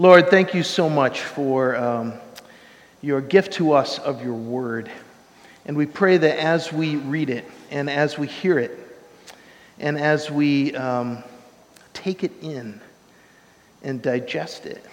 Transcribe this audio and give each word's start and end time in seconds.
Lord, 0.00 0.30
thank 0.30 0.54
you 0.54 0.62
so 0.62 0.88
much 0.88 1.22
for 1.22 1.74
um, 1.74 2.14
your 3.02 3.20
gift 3.20 3.54
to 3.54 3.72
us 3.72 3.98
of 3.98 4.22
your 4.22 4.34
word. 4.34 4.88
And 5.66 5.76
we 5.76 5.86
pray 5.86 6.16
that 6.18 6.38
as 6.38 6.72
we 6.72 6.94
read 6.94 7.30
it 7.30 7.44
and 7.72 7.90
as 7.90 8.16
we 8.16 8.28
hear 8.28 8.60
it 8.60 8.78
and 9.80 9.98
as 9.98 10.30
we 10.30 10.72
um, 10.76 11.24
take 11.94 12.22
it 12.22 12.30
in 12.42 12.80
and 13.82 14.00
digest 14.00 14.66
it, 14.66 14.84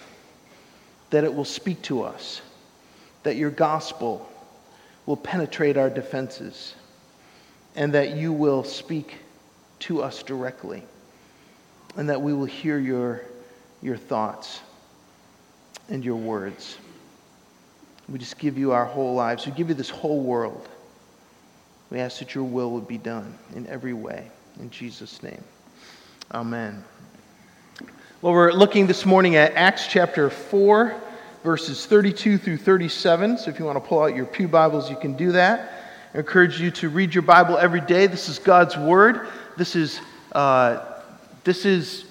that 1.10 1.22
it 1.22 1.32
will 1.32 1.44
speak 1.44 1.80
to 1.82 2.02
us, 2.02 2.42
that 3.22 3.36
your 3.36 3.50
gospel 3.50 4.28
will 5.06 5.16
penetrate 5.16 5.76
our 5.76 5.88
defenses, 5.88 6.74
and 7.76 7.94
that 7.94 8.16
you 8.16 8.32
will 8.32 8.64
speak 8.64 9.18
to 9.78 10.02
us 10.02 10.24
directly, 10.24 10.82
and 11.94 12.08
that 12.08 12.20
we 12.20 12.32
will 12.32 12.44
hear 12.44 12.80
your, 12.80 13.20
your 13.82 13.96
thoughts 13.96 14.62
and 15.88 16.04
your 16.04 16.16
words. 16.16 16.76
We 18.08 18.18
just 18.18 18.38
give 18.38 18.56
you 18.56 18.72
our 18.72 18.84
whole 18.84 19.14
lives. 19.14 19.46
We 19.46 19.52
give 19.52 19.68
you 19.68 19.74
this 19.74 19.90
whole 19.90 20.22
world. 20.22 20.68
We 21.90 21.98
ask 21.98 22.18
that 22.18 22.34
your 22.34 22.44
will 22.44 22.70
would 22.72 22.88
be 22.88 22.98
done 22.98 23.36
in 23.54 23.66
every 23.66 23.92
way. 23.92 24.30
In 24.60 24.70
Jesus' 24.70 25.22
name. 25.22 25.42
Amen. 26.32 26.84
Well, 28.22 28.32
we're 28.32 28.52
looking 28.52 28.86
this 28.86 29.04
morning 29.04 29.36
at 29.36 29.52
Acts 29.54 29.86
chapter 29.86 30.30
4, 30.30 31.00
verses 31.44 31.86
32 31.86 32.38
through 32.38 32.56
37. 32.56 33.38
So 33.38 33.50
if 33.50 33.58
you 33.58 33.64
want 33.64 33.76
to 33.76 33.86
pull 33.86 34.02
out 34.02 34.16
your 34.16 34.26
Pew 34.26 34.48
Bibles, 34.48 34.90
you 34.90 34.96
can 34.96 35.16
do 35.16 35.32
that. 35.32 35.72
I 36.14 36.18
encourage 36.18 36.60
you 36.60 36.70
to 36.72 36.88
read 36.88 37.14
your 37.14 37.22
Bible 37.22 37.58
every 37.58 37.80
day. 37.80 38.06
This 38.06 38.28
is 38.28 38.38
God's 38.38 38.76
Word. 38.76 39.28
This 39.56 39.76
is, 39.76 40.00
uh, 40.32 40.84
this 41.44 41.64
is 41.64 42.06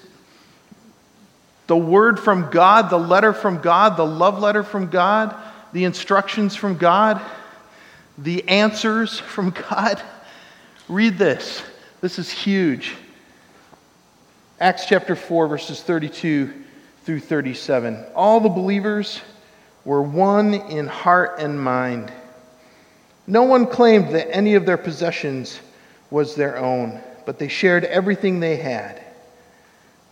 the 1.67 1.77
word 1.77 2.19
from 2.19 2.49
God, 2.51 2.89
the 2.89 2.97
letter 2.97 3.33
from 3.33 3.59
God, 3.59 3.97
the 3.97 4.05
love 4.05 4.39
letter 4.39 4.63
from 4.63 4.87
God, 4.89 5.35
the 5.73 5.83
instructions 5.83 6.55
from 6.55 6.77
God, 6.77 7.21
the 8.17 8.47
answers 8.47 9.19
from 9.19 9.49
God. 9.69 10.01
Read 10.87 11.17
this. 11.17 11.63
This 12.01 12.19
is 12.19 12.29
huge. 12.29 12.95
Acts 14.59 14.85
chapter 14.85 15.15
4, 15.15 15.47
verses 15.47 15.81
32 15.81 16.53
through 17.03 17.19
37. 17.19 18.05
All 18.15 18.39
the 18.39 18.49
believers 18.49 19.21
were 19.83 20.01
one 20.01 20.53
in 20.53 20.87
heart 20.87 21.35
and 21.39 21.59
mind. 21.59 22.11
No 23.27 23.43
one 23.43 23.67
claimed 23.67 24.13
that 24.13 24.33
any 24.33 24.55
of 24.55 24.65
their 24.65 24.77
possessions 24.77 25.59
was 26.09 26.35
their 26.35 26.57
own, 26.57 27.01
but 27.25 27.39
they 27.39 27.47
shared 27.47 27.83
everything 27.85 28.39
they 28.39 28.55
had. 28.55 29.04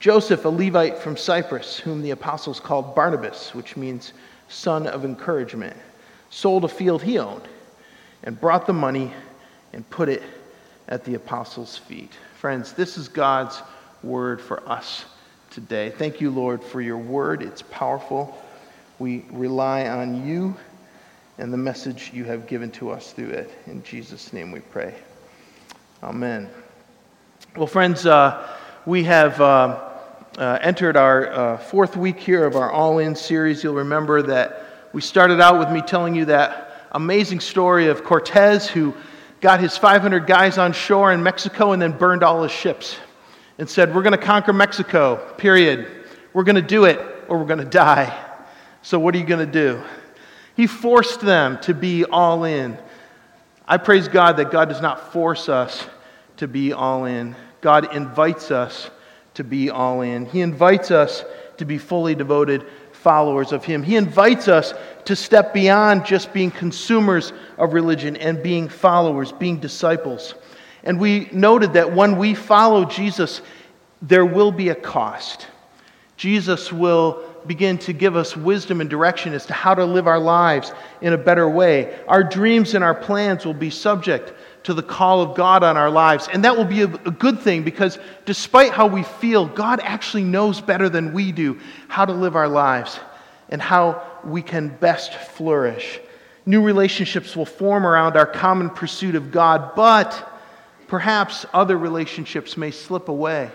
Joseph, 0.00 0.44
a 0.44 0.48
Levite 0.48 0.98
from 0.98 1.16
Cyprus, 1.16 1.78
whom 1.78 2.02
the 2.02 2.10
apostles 2.10 2.60
called 2.60 2.94
Barnabas, 2.94 3.54
which 3.54 3.76
means 3.76 4.12
son 4.48 4.86
of 4.86 5.04
encouragement, 5.04 5.76
sold 6.30 6.64
a 6.64 6.68
field 6.68 7.02
he 7.02 7.18
owned 7.18 7.48
and 8.22 8.38
brought 8.40 8.66
the 8.66 8.72
money 8.72 9.12
and 9.72 9.88
put 9.90 10.08
it 10.08 10.22
at 10.88 11.04
the 11.04 11.14
apostles' 11.14 11.76
feet. 11.76 12.12
Friends, 12.38 12.72
this 12.72 12.98
is 12.98 13.08
God's 13.08 13.62
word 14.02 14.40
for 14.40 14.68
us 14.68 15.04
today. 15.50 15.90
Thank 15.90 16.20
you, 16.20 16.30
Lord, 16.30 16.62
for 16.62 16.80
your 16.80 16.98
word. 16.98 17.42
It's 17.42 17.62
powerful. 17.62 18.36
We 18.98 19.24
rely 19.30 19.88
on 19.88 20.26
you 20.26 20.54
and 21.38 21.52
the 21.52 21.56
message 21.56 22.10
you 22.12 22.24
have 22.24 22.46
given 22.46 22.70
to 22.72 22.90
us 22.90 23.12
through 23.12 23.30
it. 23.30 23.50
In 23.66 23.82
Jesus' 23.82 24.32
name 24.32 24.52
we 24.52 24.60
pray. 24.60 24.94
Amen. 26.02 26.48
Well, 27.56 27.66
friends, 27.66 28.06
uh, 28.06 28.46
we 28.86 29.04
have 29.04 29.40
uh, 29.40 29.93
uh, 30.38 30.58
entered 30.60 30.96
our 30.96 31.32
uh, 31.32 31.56
fourth 31.58 31.96
week 31.96 32.18
here 32.18 32.44
of 32.44 32.56
our 32.56 32.70
All 32.70 32.98
In 32.98 33.14
series. 33.14 33.62
You'll 33.62 33.74
remember 33.74 34.22
that 34.22 34.66
we 34.92 35.00
started 35.00 35.40
out 35.40 35.58
with 35.58 35.70
me 35.70 35.80
telling 35.80 36.14
you 36.14 36.24
that 36.26 36.88
amazing 36.92 37.40
story 37.40 37.88
of 37.88 38.04
Cortez 38.04 38.68
who 38.68 38.94
got 39.40 39.60
his 39.60 39.76
500 39.76 40.26
guys 40.26 40.58
on 40.58 40.72
shore 40.72 41.12
in 41.12 41.22
Mexico 41.22 41.72
and 41.72 41.80
then 41.80 41.92
burned 41.92 42.22
all 42.22 42.42
his 42.42 42.52
ships 42.52 42.96
and 43.58 43.68
said, 43.68 43.94
We're 43.94 44.02
going 44.02 44.18
to 44.18 44.24
conquer 44.24 44.52
Mexico, 44.52 45.16
period. 45.36 45.88
We're 46.32 46.44
going 46.44 46.56
to 46.56 46.62
do 46.62 46.84
it 46.84 47.00
or 47.28 47.38
we're 47.38 47.46
going 47.46 47.58
to 47.58 47.64
die. 47.64 48.18
So, 48.82 48.98
what 48.98 49.14
are 49.14 49.18
you 49.18 49.26
going 49.26 49.44
to 49.44 49.52
do? 49.52 49.82
He 50.56 50.66
forced 50.66 51.20
them 51.20 51.58
to 51.62 51.74
be 51.74 52.04
all 52.04 52.44
in. 52.44 52.78
I 53.66 53.76
praise 53.76 54.08
God 54.08 54.36
that 54.36 54.50
God 54.50 54.68
does 54.68 54.80
not 54.80 55.12
force 55.12 55.48
us 55.48 55.86
to 56.38 56.48
be 56.48 56.72
all 56.72 57.04
in. 57.04 57.34
God 57.60 57.94
invites 57.94 58.50
us 58.50 58.90
to 59.34 59.44
be 59.44 59.70
all 59.70 60.00
in. 60.00 60.26
He 60.26 60.40
invites 60.40 60.90
us 60.90 61.24
to 61.56 61.64
be 61.64 61.78
fully 61.78 62.14
devoted 62.14 62.66
followers 62.92 63.52
of 63.52 63.64
Him. 63.64 63.82
He 63.82 63.96
invites 63.96 64.48
us 64.48 64.74
to 65.04 65.14
step 65.14 65.52
beyond 65.52 66.06
just 66.06 66.32
being 66.32 66.50
consumers 66.50 67.32
of 67.58 67.74
religion 67.74 68.16
and 68.16 68.42
being 68.42 68.68
followers, 68.68 69.32
being 69.32 69.58
disciples. 69.58 70.34
And 70.84 70.98
we 70.98 71.28
noted 71.32 71.74
that 71.74 71.94
when 71.94 72.16
we 72.16 72.34
follow 72.34 72.84
Jesus, 72.84 73.42
there 74.00 74.24
will 74.24 74.52
be 74.52 74.70
a 74.70 74.74
cost. 74.74 75.48
Jesus 76.16 76.72
will 76.72 77.24
begin 77.46 77.76
to 77.78 77.92
give 77.92 78.16
us 78.16 78.36
wisdom 78.36 78.80
and 78.80 78.88
direction 78.88 79.34
as 79.34 79.44
to 79.46 79.52
how 79.52 79.74
to 79.74 79.84
live 79.84 80.06
our 80.06 80.18
lives 80.18 80.72
in 81.00 81.12
a 81.12 81.18
better 81.18 81.48
way. 81.48 81.98
Our 82.08 82.24
dreams 82.24 82.74
and 82.74 82.82
our 82.82 82.94
plans 82.94 83.44
will 83.44 83.54
be 83.54 83.70
subject 83.70 84.32
to 84.64 84.74
the 84.74 84.82
call 84.82 85.20
of 85.20 85.36
God 85.36 85.62
on 85.62 85.76
our 85.76 85.90
lives. 85.90 86.28
And 86.32 86.44
that 86.44 86.56
will 86.56 86.64
be 86.64 86.82
a, 86.82 86.86
good 86.86 87.38
thing 87.38 87.62
because 87.62 87.98
despite 88.24 88.72
how 88.72 88.86
we 88.86 89.02
feel, 89.02 89.46
God 89.46 89.80
actually 89.82 90.24
knows 90.24 90.60
better 90.60 90.88
than 90.88 91.12
we 91.12 91.32
do 91.32 91.60
how 91.88 92.04
to 92.04 92.12
live 92.12 92.34
our 92.34 92.48
lives 92.48 92.98
and 93.50 93.60
how 93.60 94.02
we 94.24 94.42
can 94.42 94.68
best 94.68 95.14
flourish. 95.14 96.00
New 96.46 96.62
relationships 96.62 97.36
will 97.36 97.46
form 97.46 97.86
around 97.86 98.16
our 98.16 98.26
common 98.26 98.70
pursuit 98.70 99.14
of 99.14 99.30
God, 99.30 99.74
but 99.76 100.32
perhaps 100.88 101.44
other 101.52 101.76
relationships 101.76 102.56
may 102.56 102.70
slip 102.70 103.08
away. 103.08 103.50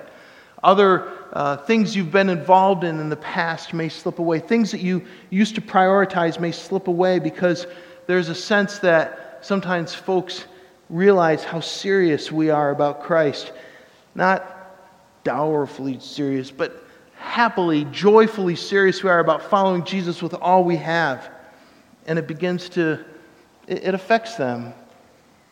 Other 0.63 1.11
uh, 1.33 1.57
things 1.57 1.95
you've 1.95 2.11
been 2.11 2.29
involved 2.29 2.83
in 2.83 2.99
in 2.99 3.09
the 3.09 3.15
past 3.15 3.73
may 3.73 3.89
slip 3.89 4.19
away. 4.19 4.39
Things 4.39 4.71
that 4.71 4.81
you 4.81 5.05
used 5.29 5.55
to 5.55 5.61
prioritize 5.61 6.39
may 6.39 6.51
slip 6.51 6.87
away 6.87 7.17
because 7.17 7.65
there's 8.07 8.29
a 8.29 8.35
sense 8.35 8.79
that 8.79 9.39
sometimes 9.41 9.95
folks 9.95 10.45
realize 10.89 11.43
how 11.43 11.59
serious 11.59 12.31
we 12.31 12.49
are 12.49 12.71
about 12.71 13.03
Christ. 13.03 13.51
Not 14.15 14.55
dourfully 15.23 15.99
serious, 15.99 16.51
but 16.51 16.83
happily, 17.15 17.85
joyfully 17.85 18.55
serious 18.55 19.03
we 19.03 19.09
are 19.09 19.19
about 19.19 19.43
following 19.43 19.83
Jesus 19.83 20.21
with 20.21 20.33
all 20.33 20.63
we 20.63 20.77
have. 20.77 21.29
And 22.07 22.17
it 22.17 22.27
begins 22.27 22.69
to, 22.69 23.05
it, 23.67 23.93
affects 23.93 24.35
them. 24.35 24.73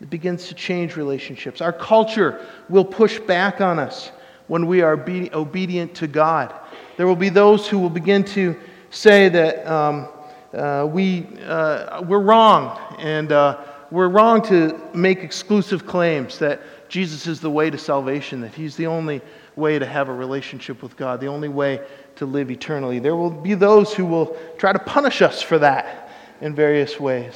It 0.02 0.10
begins 0.10 0.48
to 0.48 0.56
change 0.56 0.96
relationships. 0.96 1.62
Our 1.62 1.74
culture 1.74 2.46
will 2.70 2.86
push 2.86 3.20
back 3.20 3.62
on 3.62 3.80
us 3.80 4.12
when 4.48 4.66
we 4.66 4.82
are 4.82 4.94
obedient 4.94 5.94
to 5.96 6.08
God. 6.08 6.54
There 6.96 7.06
will 7.06 7.16
be 7.16 7.30
those 7.30 7.68
who 7.68 7.78
will 7.78 7.90
begin 7.90 8.24
to 8.26 8.56
say 8.90 9.30
that 9.30 9.68
um, 9.68 10.08
uh, 10.54 10.88
we, 10.90 11.28
uh, 11.46 12.02
we're 12.04 12.22
wrong 12.22 12.96
and 12.98 13.32
uh, 13.32 13.62
we're 13.92 14.10
wrong 14.10 14.42
to 14.44 14.80
make 14.94 15.20
exclusive 15.20 15.86
claims 15.86 16.40
that 16.40 16.62
Jesus 16.90 17.28
is 17.28 17.40
the 17.40 17.50
way 17.50 17.70
to 17.70 17.78
salvation, 17.78 18.42
that 18.42 18.54
He's 18.54 18.76
the 18.76 18.88
only 18.88 19.22
way 19.56 19.80
to 19.80 19.86
have 19.86 20.10
a 20.10 20.14
relationship 20.14 20.82
with 20.84 20.96
God, 20.98 21.20
the 21.20 21.28
only 21.28 21.50
way 21.50 21.82
to 22.18 22.26
live 22.26 22.52
eternally. 22.52 23.00
There 23.00 23.16
will 23.16 23.32
be 23.32 23.54
those 23.54 23.94
who 23.94 24.06
will 24.06 24.38
try 24.58 24.74
to 24.74 24.80
punish 24.80 25.22
us 25.22 25.42
for 25.42 25.60
that 25.60 26.10
in 26.42 26.54
various 26.54 27.00
ways. 27.00 27.36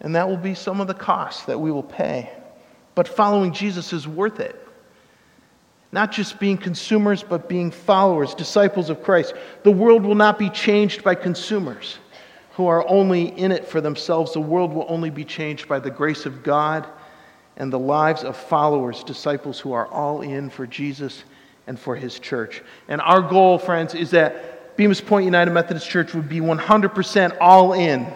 And 0.00 0.14
that 0.14 0.28
will 0.28 0.36
be 0.36 0.54
some 0.54 0.80
of 0.80 0.86
the 0.86 0.94
costs 0.94 1.44
that 1.44 1.58
we 1.58 1.70
will 1.70 1.82
pay. 1.82 2.30
But 2.94 3.08
following 3.08 3.52
Jesus 3.52 3.92
is 3.92 4.06
worth 4.06 4.40
it. 4.40 4.60
Not 5.92 6.12
just 6.12 6.38
being 6.38 6.58
consumers, 6.58 7.22
but 7.22 7.48
being 7.48 7.70
followers, 7.70 8.34
disciples 8.34 8.90
of 8.90 9.02
Christ. 9.02 9.34
The 9.62 9.70
world 9.70 10.04
will 10.04 10.14
not 10.14 10.38
be 10.38 10.50
changed 10.50 11.02
by 11.02 11.14
consumers 11.14 11.98
who 12.56 12.66
are 12.66 12.88
only 12.88 13.26
in 13.38 13.52
it 13.52 13.68
for 13.68 13.80
themselves. 13.80 14.32
The 14.32 14.40
world 14.40 14.72
will 14.72 14.86
only 14.88 15.10
be 15.10 15.24
changed 15.24 15.68
by 15.68 15.78
the 15.78 15.90
grace 15.90 16.24
of 16.24 16.42
God 16.42 16.86
and 17.56 17.72
the 17.72 17.78
lives 17.78 18.24
of 18.24 18.36
followers, 18.36 19.04
disciples 19.04 19.60
who 19.60 19.72
are 19.72 19.86
all 19.88 20.22
in 20.22 20.48
for 20.48 20.66
Jesus 20.66 21.24
and 21.66 21.78
for 21.78 21.94
his 21.94 22.18
church. 22.18 22.62
And 22.88 23.00
our 23.00 23.20
goal, 23.20 23.58
friends, 23.58 23.94
is 23.94 24.10
that 24.12 24.76
Bemus 24.76 25.04
Point 25.04 25.24
United 25.24 25.50
Methodist 25.50 25.88
Church 25.88 26.14
would 26.14 26.28
be 26.28 26.40
100% 26.40 27.36
all 27.40 27.74
in 27.74 28.06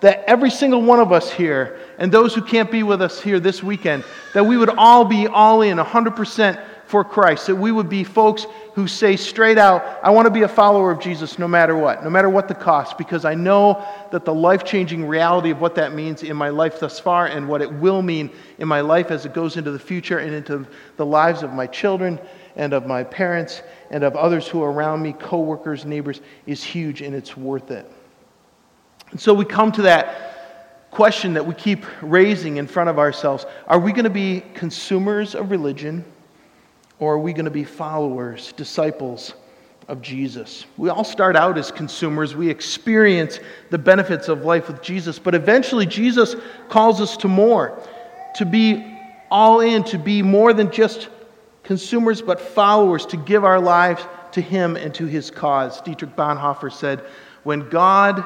that 0.00 0.24
every 0.26 0.50
single 0.50 0.82
one 0.82 0.98
of 0.98 1.12
us 1.12 1.30
here, 1.30 1.78
and 1.98 2.10
those 2.10 2.34
who 2.34 2.42
can't 2.42 2.70
be 2.70 2.82
with 2.82 3.02
us 3.02 3.20
here 3.20 3.38
this 3.38 3.62
weekend, 3.62 4.02
that 4.34 4.44
we 4.44 4.56
would 4.56 4.70
all 4.70 5.04
be 5.04 5.26
all 5.26 5.62
in 5.62 5.76
100% 5.76 6.64
for 6.90 7.04
Christ. 7.04 7.46
That 7.46 7.54
we 7.54 7.70
would 7.70 7.88
be 7.88 8.02
folks 8.02 8.46
who 8.74 8.88
say 8.88 9.14
straight 9.14 9.58
out, 9.58 10.00
I 10.02 10.10
want 10.10 10.26
to 10.26 10.30
be 10.30 10.42
a 10.42 10.48
follower 10.48 10.90
of 10.90 10.98
Jesus 10.98 11.38
no 11.38 11.46
matter 11.46 11.76
what, 11.76 12.02
no 12.02 12.10
matter 12.10 12.28
what 12.28 12.48
the 12.48 12.54
cost, 12.54 12.98
because 12.98 13.24
I 13.24 13.34
know 13.34 13.86
that 14.10 14.24
the 14.24 14.34
life 14.34 14.64
changing 14.64 15.06
reality 15.06 15.50
of 15.50 15.60
what 15.60 15.76
that 15.76 15.94
means 15.94 16.24
in 16.24 16.36
my 16.36 16.48
life 16.48 16.80
thus 16.80 16.98
far 16.98 17.26
and 17.26 17.48
what 17.48 17.62
it 17.62 17.72
will 17.72 18.02
mean 18.02 18.28
in 18.58 18.66
my 18.66 18.80
life 18.80 19.12
as 19.12 19.24
it 19.24 19.32
goes 19.32 19.56
into 19.56 19.70
the 19.70 19.78
future 19.78 20.18
and 20.18 20.34
into 20.34 20.66
the 20.96 21.06
lives 21.06 21.44
of 21.44 21.52
my 21.52 21.66
children 21.66 22.18
and 22.56 22.72
of 22.72 22.86
my 22.86 23.04
parents 23.04 23.62
and 23.90 24.02
of 24.02 24.16
others 24.16 24.48
who 24.48 24.60
are 24.60 24.72
around 24.72 25.00
me, 25.00 25.12
coworkers, 25.12 25.84
neighbors, 25.84 26.20
is 26.46 26.62
huge 26.62 27.02
and 27.02 27.14
it's 27.14 27.36
worth 27.36 27.70
it. 27.70 27.90
And 29.12 29.20
so 29.20 29.32
we 29.32 29.44
come 29.44 29.70
to 29.72 29.82
that 29.82 30.90
question 30.90 31.34
that 31.34 31.46
we 31.46 31.54
keep 31.54 31.86
raising 32.02 32.56
in 32.56 32.66
front 32.66 32.90
of 32.90 32.98
ourselves 32.98 33.46
Are 33.68 33.78
we 33.78 33.92
going 33.92 34.04
to 34.04 34.10
be 34.10 34.42
consumers 34.54 35.36
of 35.36 35.52
religion 35.52 36.04
or 37.00 37.14
are 37.14 37.18
we 37.18 37.32
going 37.32 37.46
to 37.46 37.50
be 37.50 37.64
followers, 37.64 38.52
disciples 38.52 39.34
of 39.88 40.00
Jesus? 40.00 40.64
We 40.76 40.88
all 40.88 41.02
start 41.02 41.34
out 41.34 41.58
as 41.58 41.72
consumers. 41.72 42.36
We 42.36 42.48
experience 42.48 43.40
the 43.70 43.78
benefits 43.78 44.28
of 44.28 44.44
life 44.44 44.68
with 44.68 44.80
Jesus, 44.80 45.18
but 45.18 45.34
eventually 45.34 45.86
Jesus 45.86 46.36
calls 46.68 47.00
us 47.00 47.16
to 47.18 47.28
more, 47.28 47.82
to 48.36 48.46
be 48.46 48.98
all 49.30 49.60
in, 49.60 49.82
to 49.84 49.98
be 49.98 50.22
more 50.22 50.52
than 50.52 50.70
just 50.70 51.08
consumers, 51.64 52.22
but 52.22 52.40
followers, 52.40 53.04
to 53.06 53.16
give 53.16 53.44
our 53.44 53.60
lives 53.60 54.02
to 54.32 54.40
Him 54.40 54.76
and 54.76 54.94
to 54.94 55.06
His 55.06 55.30
cause. 55.30 55.80
Dietrich 55.80 56.14
Bonhoeffer 56.14 56.72
said, 56.72 57.00
When 57.42 57.68
God 57.68 58.24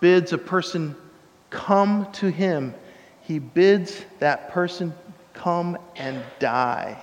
bids 0.00 0.32
a 0.32 0.38
person 0.38 0.96
come 1.50 2.10
to 2.12 2.30
him, 2.30 2.74
he 3.22 3.38
bids 3.38 4.04
that 4.18 4.50
person 4.50 4.94
come 5.34 5.78
and 5.96 6.22
die. 6.38 7.02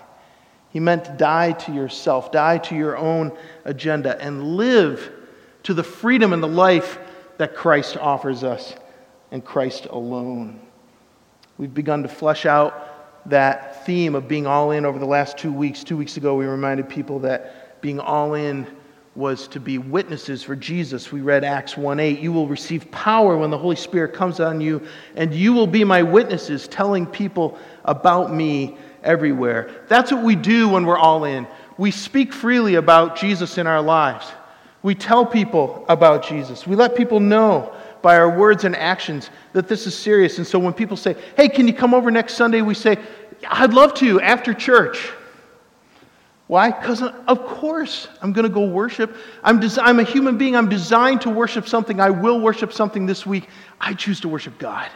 He 0.75 0.81
meant 0.81 1.17
die 1.17 1.53
to 1.53 1.71
yourself, 1.71 2.33
die 2.33 2.57
to 2.57 2.75
your 2.75 2.97
own 2.97 3.31
agenda, 3.63 4.21
and 4.21 4.57
live 4.57 5.09
to 5.63 5.73
the 5.73 5.83
freedom 5.83 6.33
and 6.33 6.43
the 6.43 6.49
life 6.49 6.99
that 7.37 7.55
Christ 7.55 7.95
offers 7.95 8.43
us 8.43 8.75
and 9.31 9.41
Christ 9.45 9.85
alone. 9.85 10.59
We've 11.57 11.73
begun 11.73 12.03
to 12.03 12.09
flesh 12.09 12.45
out 12.45 13.29
that 13.29 13.85
theme 13.85 14.15
of 14.15 14.27
being 14.27 14.47
all 14.47 14.71
in 14.71 14.83
over 14.85 14.99
the 14.99 15.05
last 15.05 15.37
two 15.37 15.53
weeks. 15.53 15.81
Two 15.81 15.95
weeks 15.95 16.17
ago, 16.17 16.35
we 16.35 16.45
reminded 16.45 16.89
people 16.89 17.19
that 17.19 17.81
being 17.81 18.01
all 18.01 18.33
in 18.33 18.67
was 19.15 19.47
to 19.47 19.61
be 19.61 19.77
witnesses 19.77 20.43
for 20.43 20.55
Jesus. 20.55 21.11
We 21.11 21.21
read 21.21 21.45
Acts 21.45 21.77
1 21.77 21.99
8. 21.99 22.19
You 22.19 22.33
will 22.33 22.47
receive 22.47 22.89
power 22.91 23.37
when 23.37 23.49
the 23.49 23.57
Holy 23.57 23.77
Spirit 23.77 24.13
comes 24.13 24.39
on 24.39 24.59
you, 24.59 24.85
and 25.15 25.33
you 25.33 25.53
will 25.53 25.67
be 25.67 25.83
my 25.83 26.03
witnesses, 26.03 26.67
telling 26.67 27.05
people 27.05 27.57
about 27.85 28.33
me 28.33 28.77
everywhere. 29.03 29.69
That's 29.87 30.11
what 30.11 30.23
we 30.23 30.35
do 30.35 30.67
when 30.67 30.85
we're 30.85 30.97
all 30.97 31.23
in. 31.23 31.47
We 31.77 31.91
speak 31.91 32.33
freely 32.33 32.75
about 32.75 33.15
Jesus 33.15 33.57
in 33.57 33.67
our 33.67 33.81
lives. 33.81 34.31
We 34.83 34.95
tell 34.95 35.25
people 35.25 35.85
about 35.87 36.27
Jesus. 36.27 36.67
We 36.67 36.75
let 36.75 36.95
people 36.95 37.19
know 37.19 37.73
by 38.01 38.17
our 38.17 38.37
words 38.37 38.65
and 38.65 38.75
actions 38.75 39.29
that 39.53 39.67
this 39.67 39.87
is 39.87 39.97
serious. 39.97 40.37
And 40.37 40.45
so 40.45 40.59
when 40.59 40.73
people 40.73 40.97
say, 40.97 41.15
Hey, 41.37 41.47
can 41.49 41.67
you 41.67 41.73
come 41.73 41.93
over 41.93 42.11
next 42.11 42.35
Sunday? 42.35 42.61
We 42.61 42.73
say, 42.73 42.97
I'd 43.47 43.73
love 43.73 43.93
to 43.95 44.19
after 44.21 44.53
church. 44.53 45.09
Why? 46.47 46.69
Because, 46.69 47.01
of 47.01 47.45
course, 47.45 48.07
I'm 48.21 48.31
going 48.31 48.43
to 48.43 48.53
go 48.53 48.65
worship. 48.65 49.15
I'm, 49.43 49.59
des- 49.59 49.81
I'm 49.81 49.99
a 49.99 50.03
human 50.03 50.37
being. 50.37 50.55
I'm 50.55 50.69
designed 50.69 51.21
to 51.21 51.29
worship 51.29 51.67
something. 51.67 51.99
I 51.99 52.11
will 52.11 52.39
worship 52.39 52.71
something 52.71 53.07
this 53.07 53.25
week. 53.25 53.49
I 53.81 53.95
choose 53.95 54.19
to 54.21 54.29
worship 54.29 54.59
God. 54.59 54.89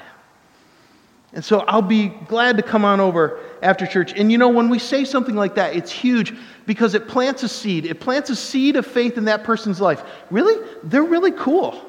And 1.34 1.44
so 1.46 1.60
I'll 1.62 1.81
be 1.81 2.07
glad 2.07 2.57
to 2.57 2.63
come 2.63 2.86
on 2.86 3.00
over 3.00 3.40
after 3.62 3.86
church. 3.86 4.13
And 4.16 4.31
you 4.31 4.38
know, 4.38 4.50
when 4.50 4.69
we 4.69 4.80
say 4.80 5.06
something 5.06 5.36
like 5.36 5.56
that, 5.56 5.75
it's 5.75 5.92
huge 5.92 6.34
because 6.66 6.96
it 6.96 7.07
plants 7.07 7.44
a 7.44 7.50
seed. 7.50 7.86
It 7.86 8.00
plants 8.00 8.30
a 8.30 8.36
seed 8.36 8.75
of 8.75 8.86
faith 8.86 9.18
in 9.18 9.25
that 9.25 9.44
person's 9.44 9.80
life. 9.80 10.04
Really? 10.31 10.56
They're 10.84 11.04
really 11.04 11.31
cool. 11.31 11.84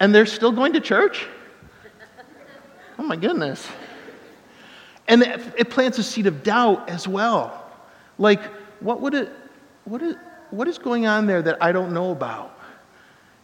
And 0.00 0.14
they're 0.14 0.26
still 0.26 0.52
going 0.52 0.72
to 0.74 0.80
church? 0.80 1.26
Oh 2.98 3.02
my 3.02 3.16
goodness. 3.16 3.66
And 5.08 5.22
it, 5.22 5.40
it 5.58 5.70
plants 5.70 5.98
a 5.98 6.02
seed 6.02 6.26
of 6.26 6.42
doubt 6.42 6.88
as 6.88 7.06
well. 7.08 7.63
Like, 8.18 8.42
what 8.80 9.00
would 9.00 9.14
it, 9.14 9.30
what 9.84 10.02
is, 10.02 10.16
what 10.50 10.68
is 10.68 10.78
going 10.78 11.06
on 11.06 11.26
there 11.26 11.42
that 11.42 11.62
I 11.62 11.72
don't 11.72 11.92
know 11.92 12.10
about? 12.10 12.58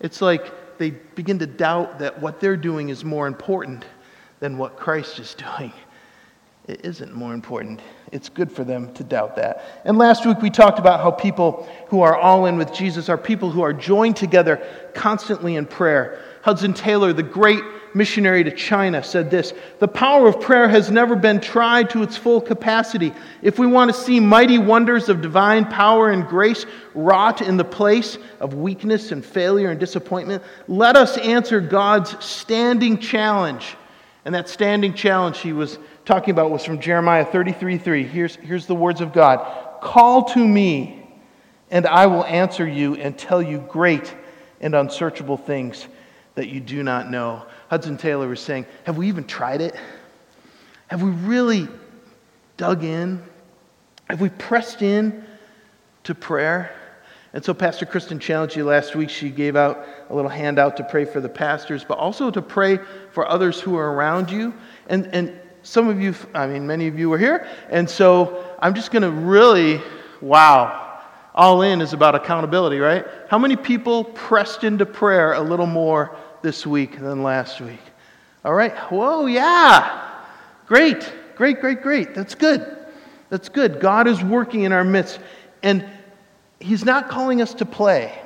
It's 0.00 0.20
like 0.20 0.78
they 0.78 0.90
begin 0.90 1.38
to 1.40 1.46
doubt 1.46 1.98
that 1.98 2.20
what 2.20 2.40
they're 2.40 2.56
doing 2.56 2.88
is 2.88 3.04
more 3.04 3.26
important 3.26 3.84
than 4.38 4.56
what 4.56 4.76
Christ 4.76 5.18
is 5.18 5.34
doing. 5.34 5.72
It 6.66 6.84
isn't 6.84 7.12
more 7.12 7.34
important. 7.34 7.80
It's 8.12 8.28
good 8.28 8.50
for 8.52 8.64
them 8.64 8.92
to 8.94 9.02
doubt 9.02 9.36
that. 9.36 9.82
And 9.84 9.98
last 9.98 10.24
week 10.24 10.40
we 10.40 10.50
talked 10.50 10.78
about 10.78 11.00
how 11.00 11.10
people 11.10 11.68
who 11.88 12.00
are 12.02 12.16
all 12.16 12.46
in 12.46 12.56
with 12.56 12.72
Jesus 12.72 13.08
are 13.08 13.18
people 13.18 13.50
who 13.50 13.62
are 13.62 13.72
joined 13.72 14.16
together 14.16 14.64
constantly 14.94 15.56
in 15.56 15.66
prayer. 15.66 16.22
Hudson 16.42 16.72
Taylor, 16.72 17.12
the 17.12 17.22
great 17.22 17.62
missionary 17.94 18.44
to 18.44 18.50
China, 18.50 19.02
said 19.02 19.30
this 19.30 19.52
The 19.78 19.88
power 19.88 20.28
of 20.28 20.40
prayer 20.40 20.68
has 20.68 20.90
never 20.90 21.16
been 21.16 21.40
tried 21.40 21.90
to 21.90 22.02
its 22.02 22.16
full 22.16 22.40
capacity. 22.40 23.12
If 23.42 23.58
we 23.58 23.66
want 23.66 23.92
to 23.92 24.00
see 24.00 24.20
mighty 24.20 24.58
wonders 24.58 25.08
of 25.08 25.20
divine 25.20 25.64
power 25.66 26.10
and 26.10 26.26
grace 26.26 26.66
wrought 26.94 27.42
in 27.42 27.56
the 27.56 27.64
place 27.64 28.18
of 28.40 28.54
weakness 28.54 29.12
and 29.12 29.24
failure 29.24 29.70
and 29.70 29.80
disappointment, 29.80 30.42
let 30.68 30.96
us 30.96 31.16
answer 31.18 31.60
God's 31.60 32.22
standing 32.24 32.98
challenge. 32.98 33.76
And 34.24 34.34
that 34.34 34.48
standing 34.48 34.94
challenge 34.94 35.38
he 35.38 35.52
was 35.52 35.78
talking 36.04 36.32
about 36.32 36.50
was 36.50 36.64
from 36.64 36.80
Jeremiah 36.80 37.24
33 37.24 37.78
3. 37.78 38.04
Here's, 38.04 38.36
here's 38.36 38.66
the 38.66 38.74
words 38.74 39.00
of 39.00 39.12
God 39.12 39.80
Call 39.80 40.24
to 40.24 40.46
me, 40.46 41.08
and 41.70 41.86
I 41.86 42.06
will 42.06 42.24
answer 42.24 42.66
you 42.66 42.96
and 42.96 43.18
tell 43.18 43.40
you 43.42 43.58
great 43.68 44.14
and 44.60 44.74
unsearchable 44.74 45.38
things 45.38 45.86
that 46.34 46.48
you 46.48 46.60
do 46.60 46.82
not 46.82 47.10
know. 47.10 47.44
Hudson 47.70 47.96
Taylor 47.96 48.26
was 48.26 48.40
saying, 48.40 48.66
Have 48.82 48.98
we 48.98 49.06
even 49.06 49.24
tried 49.24 49.60
it? 49.60 49.76
Have 50.88 51.02
we 51.02 51.10
really 51.10 51.68
dug 52.56 52.82
in? 52.82 53.22
Have 54.08 54.20
we 54.20 54.28
pressed 54.28 54.82
in 54.82 55.24
to 56.02 56.12
prayer? 56.16 56.74
And 57.32 57.44
so, 57.44 57.54
Pastor 57.54 57.86
Kristen 57.86 58.18
challenged 58.18 58.56
you 58.56 58.64
last 58.64 58.96
week. 58.96 59.08
She 59.08 59.30
gave 59.30 59.54
out 59.54 59.86
a 60.08 60.14
little 60.16 60.28
handout 60.28 60.76
to 60.78 60.82
pray 60.82 61.04
for 61.04 61.20
the 61.20 61.28
pastors, 61.28 61.84
but 61.84 61.96
also 61.96 62.28
to 62.32 62.42
pray 62.42 62.80
for 63.12 63.28
others 63.28 63.60
who 63.60 63.76
are 63.76 63.92
around 63.92 64.32
you. 64.32 64.52
And, 64.88 65.06
and 65.14 65.40
some 65.62 65.88
of 65.88 66.00
you, 66.00 66.12
I 66.34 66.48
mean, 66.48 66.66
many 66.66 66.88
of 66.88 66.98
you 66.98 67.08
were 67.08 67.18
here. 67.18 67.46
And 67.68 67.88
so, 67.88 68.52
I'm 68.58 68.74
just 68.74 68.90
going 68.90 69.02
to 69.02 69.12
really, 69.12 69.80
wow, 70.20 71.02
all 71.36 71.62
in 71.62 71.80
is 71.80 71.92
about 71.92 72.16
accountability, 72.16 72.80
right? 72.80 73.06
How 73.28 73.38
many 73.38 73.54
people 73.54 74.02
pressed 74.02 74.64
into 74.64 74.84
prayer 74.84 75.34
a 75.34 75.40
little 75.40 75.66
more 75.66 76.16
this 76.42 76.66
week 76.66 76.98
than 76.98 77.22
last 77.22 77.60
week. 77.60 77.80
All 78.44 78.54
right. 78.54 78.76
Whoa, 78.76 79.26
yeah. 79.26 80.08
Great, 80.66 81.12
great, 81.36 81.60
great, 81.60 81.82
great. 81.82 82.14
That's 82.14 82.34
good. 82.34 82.76
That's 83.28 83.48
good. 83.48 83.80
God 83.80 84.06
is 84.06 84.22
working 84.22 84.62
in 84.62 84.72
our 84.72 84.84
midst. 84.84 85.20
And 85.62 85.84
He's 86.58 86.84
not 86.84 87.08
calling 87.08 87.40
us 87.40 87.54
to 87.54 87.64
play, 87.64 88.18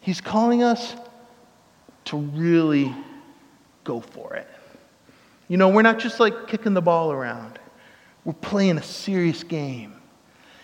He's 0.00 0.20
calling 0.20 0.62
us 0.62 0.94
to 2.06 2.16
really 2.16 2.94
go 3.84 4.00
for 4.00 4.34
it. 4.34 4.48
You 5.48 5.56
know, 5.56 5.68
we're 5.68 5.82
not 5.82 5.98
just 5.98 6.20
like 6.20 6.46
kicking 6.46 6.74
the 6.74 6.82
ball 6.82 7.12
around, 7.12 7.58
we're 8.24 8.32
playing 8.34 8.78
a 8.78 8.82
serious 8.82 9.42
game. 9.42 9.94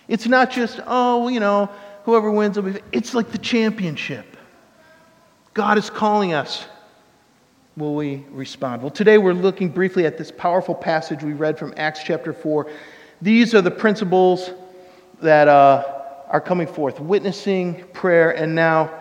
It's 0.07 0.27
not 0.27 0.51
just, 0.51 0.81
oh, 0.87 1.29
you 1.29 1.41
know, 1.41 1.71
whoever 2.05 2.31
wins 2.31 2.57
will 2.57 2.71
be. 2.71 2.81
It's 2.93 3.15
like 3.15 3.31
the 3.33 3.39
championship. 3.39 4.34
God 5.55 5.79
is 5.79 5.89
calling 5.89 6.35
us. 6.35 6.67
Will 7.77 7.95
we 7.95 8.25
respond? 8.31 8.83
Well, 8.83 8.91
today 8.91 9.19
we're 9.19 9.33
looking 9.33 9.69
briefly 9.69 10.05
at 10.05 10.19
this 10.19 10.33
powerful 10.33 10.75
passage 10.75 11.23
we 11.23 11.33
read 11.33 11.57
from 11.61 11.73
Acts 11.77 12.01
chapter 12.05 12.33
4. 12.33 12.69
These 13.23 13.55
are 13.55 13.63
the 13.63 13.71
principles 13.71 14.51
that 15.23 15.47
uh, 15.47 15.85
are 16.29 16.41
coming 16.41 16.67
forth 16.67 16.99
witnessing, 16.99 17.85
prayer, 17.93 18.33
and 18.33 18.53
now 18.53 18.93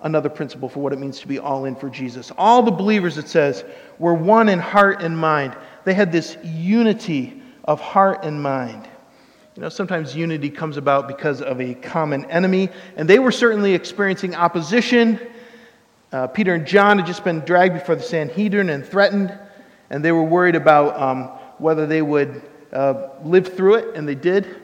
another 0.00 0.30
principle 0.30 0.70
for 0.70 0.80
what 0.80 0.94
it 0.94 0.98
means 0.98 1.20
to 1.20 1.28
be 1.28 1.38
all 1.38 1.66
in 1.66 1.76
for 1.76 1.90
Jesus. 1.90 2.32
All 2.38 2.62
the 2.62 2.70
believers, 2.70 3.18
it 3.18 3.28
says, 3.28 3.62
were 3.98 4.14
one 4.14 4.48
in 4.48 4.58
heart 4.58 5.02
and 5.02 5.16
mind. 5.16 5.54
They 5.84 5.92
had 5.92 6.10
this 6.10 6.38
unity 6.42 7.42
of 7.64 7.78
heart 7.78 8.20
and 8.24 8.42
mind. 8.42 8.88
You 9.54 9.60
know, 9.60 9.68
sometimes 9.68 10.16
unity 10.16 10.48
comes 10.48 10.78
about 10.78 11.08
because 11.08 11.42
of 11.42 11.60
a 11.60 11.74
common 11.74 12.24
enemy, 12.30 12.70
and 12.96 13.06
they 13.06 13.18
were 13.18 13.32
certainly 13.32 13.74
experiencing 13.74 14.34
opposition 14.34 15.20
uh, 16.12 16.26
Peter 16.26 16.54
and 16.54 16.66
John 16.66 16.98
had 16.98 17.06
just 17.06 17.24
been 17.24 17.40
dragged 17.40 17.74
before 17.74 17.96
the 17.96 18.02
Sanhedrin 18.02 18.68
and 18.70 18.84
threatened, 18.84 19.36
and 19.90 20.04
they 20.04 20.12
were 20.12 20.24
worried 20.24 20.56
about 20.56 21.00
um, 21.00 21.24
whether 21.58 21.86
they 21.86 22.02
would 22.02 22.42
uh, 22.72 23.08
live 23.24 23.54
through 23.54 23.74
it, 23.76 23.96
and 23.96 24.08
they 24.08 24.14
did. 24.14 24.56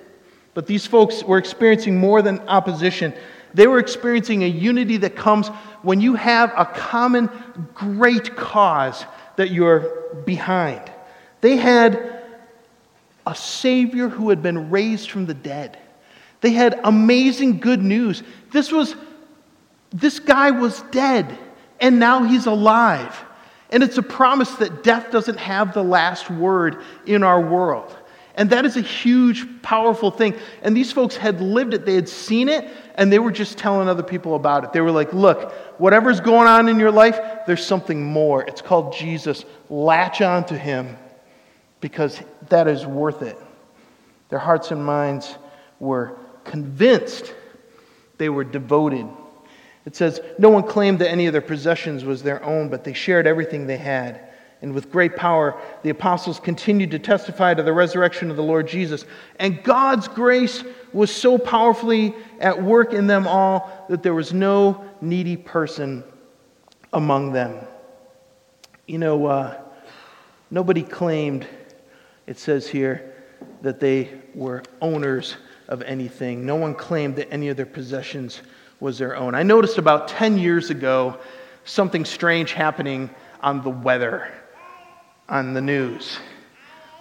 But 0.55 0.67
these 0.67 0.87
folks 0.87 1.23
were 1.23 1.39
experiencing 1.39 1.99
more 1.99 2.23
than 2.23 2.41
opposition. 2.49 3.13
They 3.55 3.67
were 3.67 3.79
experiencing 3.79 4.43
a 4.45 4.49
unity 4.49 4.97
that 4.99 5.17
comes 5.17 5.49
when 5.83 6.01
you 6.01 6.15
have 6.15 6.53
a 6.57 6.65
common 6.65 7.31
great 7.75 8.37
cause 8.37 9.05
that 9.37 9.51
you're 9.51 10.21
behind. 10.25 10.91
They 11.41 11.57
had 11.57 12.23
a 13.27 13.35
Savior 13.35 14.09
who 14.09 14.31
had 14.31 14.43
been 14.43 14.71
raised 14.71 15.11
from 15.11 15.27
the 15.27 15.35
dead. 15.35 15.79
They 16.41 16.51
had 16.51 16.81
amazing 16.85 17.59
good 17.59 17.83
news. 17.83 18.23
This 18.53 18.71
was, 18.71 18.95
this 19.91 20.19
guy 20.19 20.51
was 20.51 20.83
dead, 20.91 21.39
and 21.81 21.99
now 21.99 22.23
he's 22.23 22.47
alive. 22.47 23.25
And 23.71 23.83
it's 23.83 23.99
a 23.99 24.03
promise 24.03 24.51
that 24.57 24.85
death 24.85 25.11
doesn't 25.11 25.39
have 25.39 25.75
the 25.75 25.83
last 25.83 26.31
word 26.31 26.83
in 27.05 27.23
our 27.23 27.41
world. 27.41 27.97
And 28.37 28.51
that 28.51 28.67
is 28.67 28.77
a 28.77 28.83
huge, 28.83 29.47
powerful 29.63 30.11
thing. 30.11 30.35
And 30.63 30.77
these 30.77 30.93
folks 30.93 31.17
had 31.17 31.41
lived 31.41 31.73
it, 31.73 31.87
they 31.87 31.95
had 31.95 32.09
seen 32.09 32.49
it, 32.49 32.71
and 32.95 33.11
they 33.11 33.19
were 33.19 33.33
just 33.33 33.57
telling 33.57 33.89
other 33.89 34.03
people 34.03 34.35
about 34.35 34.63
it. 34.65 34.73
They 34.73 34.83
were 34.83 34.91
like, 34.91 35.13
look, 35.13 35.53
whatever's 35.79 36.21
going 36.21 36.47
on 36.47 36.69
in 36.69 36.79
your 36.79 36.93
life, 36.93 37.19
there's 37.47 37.65
something 37.65 38.05
more. 38.05 38.45
It's 38.45 38.61
called 38.61 38.93
Jesus. 38.93 39.45
Latch 39.71 40.21
on 40.21 40.45
to 40.47 40.59
him 40.59 40.97
because 41.81 42.21
that 42.49 42.69
is 42.69 42.85
worth 42.87 43.23
it. 43.23 43.39
Their 44.29 44.39
hearts 44.39 44.71
and 44.71 44.85
minds 44.85 45.37
were 45.81 46.19
convinced, 46.45 47.35
they 48.19 48.29
were 48.29 48.45
devoted. 48.45 49.07
It 49.87 49.95
says, 49.97 50.21
No 50.39 50.51
one 50.51 50.65
claimed 50.65 50.99
that 50.99 51.11
any 51.11 51.27
of 51.27 51.33
their 51.33 51.41
possessions 51.41 52.05
was 52.05 52.23
their 52.23 52.43
own, 52.45 52.69
but 52.69 52.85
they 52.85 52.93
shared 52.93 53.27
everything 53.27 53.67
they 53.67 53.79
had. 53.79 54.21
And 54.63 54.75
with 54.75 54.91
great 54.91 55.17
power, 55.17 55.61
the 55.83 55.91
apostles 55.91 56.41
continued 56.41 56.91
to 56.91 56.99
testify 56.99 57.55
to 57.55 57.63
the 57.63 57.73
resurrection 57.73 58.31
of 58.31 58.37
the 58.37 58.43
Lord 58.43 58.67
Jesus. 58.67 59.05
And 59.39 59.63
God's 59.63 60.09
grace 60.09 60.65
was 60.93 61.15
so 61.15 61.39
powerfully 61.39 62.15
at 62.41 62.61
work 62.61 62.93
in 62.93 63.07
them 63.07 63.29
all 63.29 63.87
that 63.89 64.03
there 64.03 64.15
was 64.15 64.33
no 64.33 64.85
needy 65.01 65.37
person 65.37 66.03
among 66.93 67.33
them. 67.33 67.67
You 68.87 68.99
know, 68.99 69.27
uh, 69.27 69.61
nobody 70.51 70.83
claimed, 70.83 71.47
it 72.27 72.39
says 72.39 72.67
here, 72.67 73.15
that 73.61 73.79
they 73.79 74.11
were 74.35 74.63
owners 74.81 75.37
of 75.69 75.83
anything. 75.83 76.47
No 76.47 76.57
one 76.57 76.75
claimed 76.75 77.17
that 77.17 77.31
any 77.31 77.49
of 77.49 77.57
their 77.57 77.67
possessions 77.67 78.41
was 78.87 78.99
their 78.99 79.17
own. 79.17 79.35
I 79.35 79.43
noticed 79.43 79.79
about 79.79 80.07
10 80.07 80.39
years 80.39 80.71
ago 80.71 81.19
something 81.65 82.05
strange 82.05 82.53
happening 82.53 83.11
on 83.41 83.61
the 83.61 83.69
weather, 83.69 84.33
on 85.29 85.55
the 85.55 85.61
news. 85.61 86.21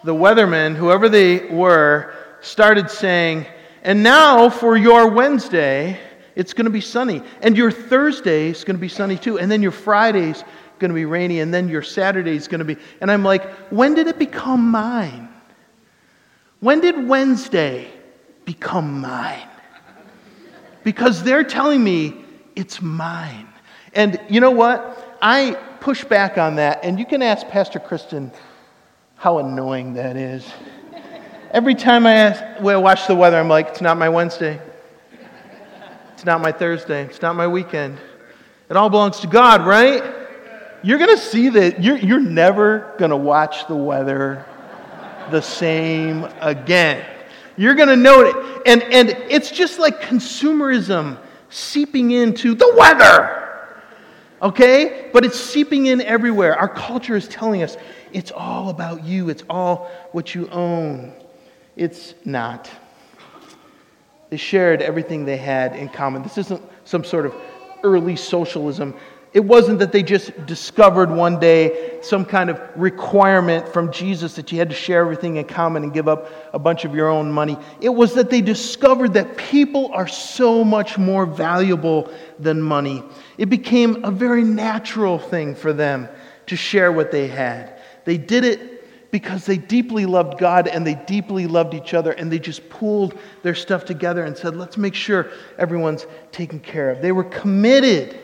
The 0.03 0.13
weathermen, 0.15 0.75
whoever 0.75 1.09
they 1.09 1.45
were, 1.45 2.15
started 2.41 2.89
saying, 2.89 3.45
and 3.83 4.01
now 4.01 4.49
for 4.49 4.75
your 4.75 5.11
Wednesday, 5.11 5.99
it's 6.35 6.53
going 6.53 6.65
to 6.65 6.71
be 6.71 6.81
sunny. 6.81 7.21
And 7.43 7.55
your 7.55 7.69
Thursday 7.69 8.49
is 8.49 8.63
going 8.63 8.77
to 8.77 8.81
be 8.81 8.89
sunny 8.89 9.15
too. 9.15 9.37
And 9.37 9.51
then 9.51 9.61
your 9.61 9.71
Friday's 9.71 10.43
going 10.79 10.89
to 10.89 10.95
be 10.95 11.05
rainy. 11.05 11.41
And 11.41 11.53
then 11.53 11.69
your 11.69 11.83
Saturday's 11.83 12.47
going 12.47 12.59
to 12.59 12.65
be. 12.65 12.77
And 12.99 13.11
I'm 13.11 13.23
like, 13.23 13.47
when 13.69 13.93
did 13.93 14.07
it 14.07 14.17
become 14.17 14.71
mine? 14.71 15.29
When 16.61 16.81
did 16.81 17.07
Wednesday 17.07 17.87
become 18.43 19.01
mine? 19.01 19.49
Because 20.85 21.23
they're 21.23 21.43
telling 21.43 21.83
me 21.83 22.13
it's 22.55 22.81
mine. 22.81 23.47
And 23.93 24.21
you 24.29 24.39
know 24.39 24.51
what? 24.51 25.17
I 25.19 25.55
push 25.81 26.03
back 26.03 26.37
on 26.37 26.57
that. 26.57 26.85
And 26.85 26.99
you 26.99 27.05
can 27.05 27.23
ask 27.23 27.47
Pastor 27.47 27.79
Kristen 27.79 28.31
how 29.15 29.39
annoying 29.39 29.95
that 29.95 30.15
is. 30.15 30.47
Every 31.51 31.73
time 31.73 32.05
I 32.05 32.13
ask, 32.13 32.61
well, 32.61 32.83
watch 32.83 33.07
the 33.07 33.15
weather, 33.15 33.37
I'm 33.37 33.47
like, 33.49 33.69
it's 33.69 33.81
not 33.81 33.97
my 33.97 34.09
Wednesday. 34.09 34.61
It's 36.13 36.23
not 36.23 36.39
my 36.39 36.51
Thursday. 36.51 37.03
It's 37.05 37.21
not 37.21 37.35
my 37.35 37.47
weekend. 37.47 37.97
It 38.69 38.77
all 38.77 38.89
belongs 38.89 39.19
to 39.21 39.27
God, 39.27 39.65
right? 39.65 40.03
You're 40.83 40.99
going 40.99 41.15
to 41.15 41.21
see 41.21 41.49
that 41.49 41.81
you're, 41.81 41.97
you're 41.97 42.19
never 42.19 42.93
going 42.99 43.11
to 43.11 43.17
watch 43.17 43.67
the 43.67 43.75
weather 43.75 44.45
the 45.31 45.41
same 45.41 46.27
again. 46.41 47.03
You're 47.57 47.75
going 47.75 47.89
to 47.89 47.95
note 47.95 48.27
it. 48.27 48.61
And, 48.65 48.83
and 48.83 49.09
it's 49.29 49.51
just 49.51 49.79
like 49.79 50.01
consumerism 50.01 51.17
seeping 51.49 52.11
into 52.11 52.53
the 52.55 52.73
weather. 52.77 53.45
Okay? 54.41 55.09
But 55.13 55.25
it's 55.25 55.39
seeping 55.39 55.85
in 55.87 56.01
everywhere. 56.01 56.57
Our 56.57 56.67
culture 56.67 57.15
is 57.15 57.27
telling 57.27 57.63
us 57.63 57.77
it's 58.11 58.31
all 58.31 58.69
about 58.69 59.03
you, 59.03 59.29
it's 59.29 59.43
all 59.49 59.89
what 60.11 60.35
you 60.35 60.49
own. 60.49 61.13
It's 61.75 62.13
not. 62.23 62.69
They 64.29 64.37
shared 64.37 64.81
everything 64.81 65.25
they 65.25 65.37
had 65.37 65.75
in 65.75 65.89
common. 65.89 66.23
This 66.23 66.37
isn't 66.37 66.61
some 66.85 67.03
sort 67.03 67.25
of 67.25 67.35
early 67.83 68.15
socialism. 68.15 68.95
It 69.35 69.43
wasn't 69.43 69.79
that 69.79 69.91
they 69.91 70.01
just 70.01 70.45
discovered 70.45 71.11
one 71.11 71.41
day 71.41 71.99
some 72.01 72.23
kind 72.23 72.49
of 72.49 72.61
requirement 72.77 73.67
from 73.67 73.91
Jesus 73.91 74.33
that 74.37 74.49
you 74.49 74.57
had 74.57 74.69
to 74.69 74.75
share 74.75 75.01
everything 75.01 75.35
in 75.35 75.43
common 75.43 75.83
and 75.83 75.93
give 75.93 76.07
up 76.07 76.31
a 76.53 76.57
bunch 76.57 76.85
of 76.85 76.95
your 76.95 77.09
own 77.09 77.29
money. 77.29 77.57
It 77.81 77.89
was 77.89 78.13
that 78.13 78.29
they 78.29 78.39
discovered 78.39 79.13
that 79.15 79.35
people 79.35 79.91
are 79.93 80.07
so 80.07 80.63
much 80.63 80.97
more 80.97 81.25
valuable 81.25 82.09
than 82.39 82.61
money. 82.61 83.03
It 83.37 83.47
became 83.47 84.05
a 84.05 84.09
very 84.09 84.45
natural 84.45 85.19
thing 85.19 85.53
for 85.53 85.73
them 85.73 86.07
to 86.45 86.55
share 86.55 86.93
what 86.93 87.11
they 87.11 87.27
had. 87.27 87.77
They 88.05 88.17
did 88.17 88.45
it 88.45 89.11
because 89.11 89.45
they 89.45 89.57
deeply 89.57 90.05
loved 90.05 90.39
God 90.39 90.69
and 90.69 90.87
they 90.87 90.95
deeply 90.95 91.45
loved 91.45 91.73
each 91.73 91.93
other, 91.93 92.13
and 92.13 92.31
they 92.31 92.39
just 92.39 92.69
pooled 92.69 93.19
their 93.43 93.55
stuff 93.55 93.83
together 93.83 94.23
and 94.23 94.37
said, 94.37 94.55
let's 94.55 94.77
make 94.77 94.95
sure 94.95 95.29
everyone's 95.57 96.07
taken 96.31 96.61
care 96.61 96.89
of. 96.89 97.01
They 97.01 97.11
were 97.11 97.25
committed 97.25 98.21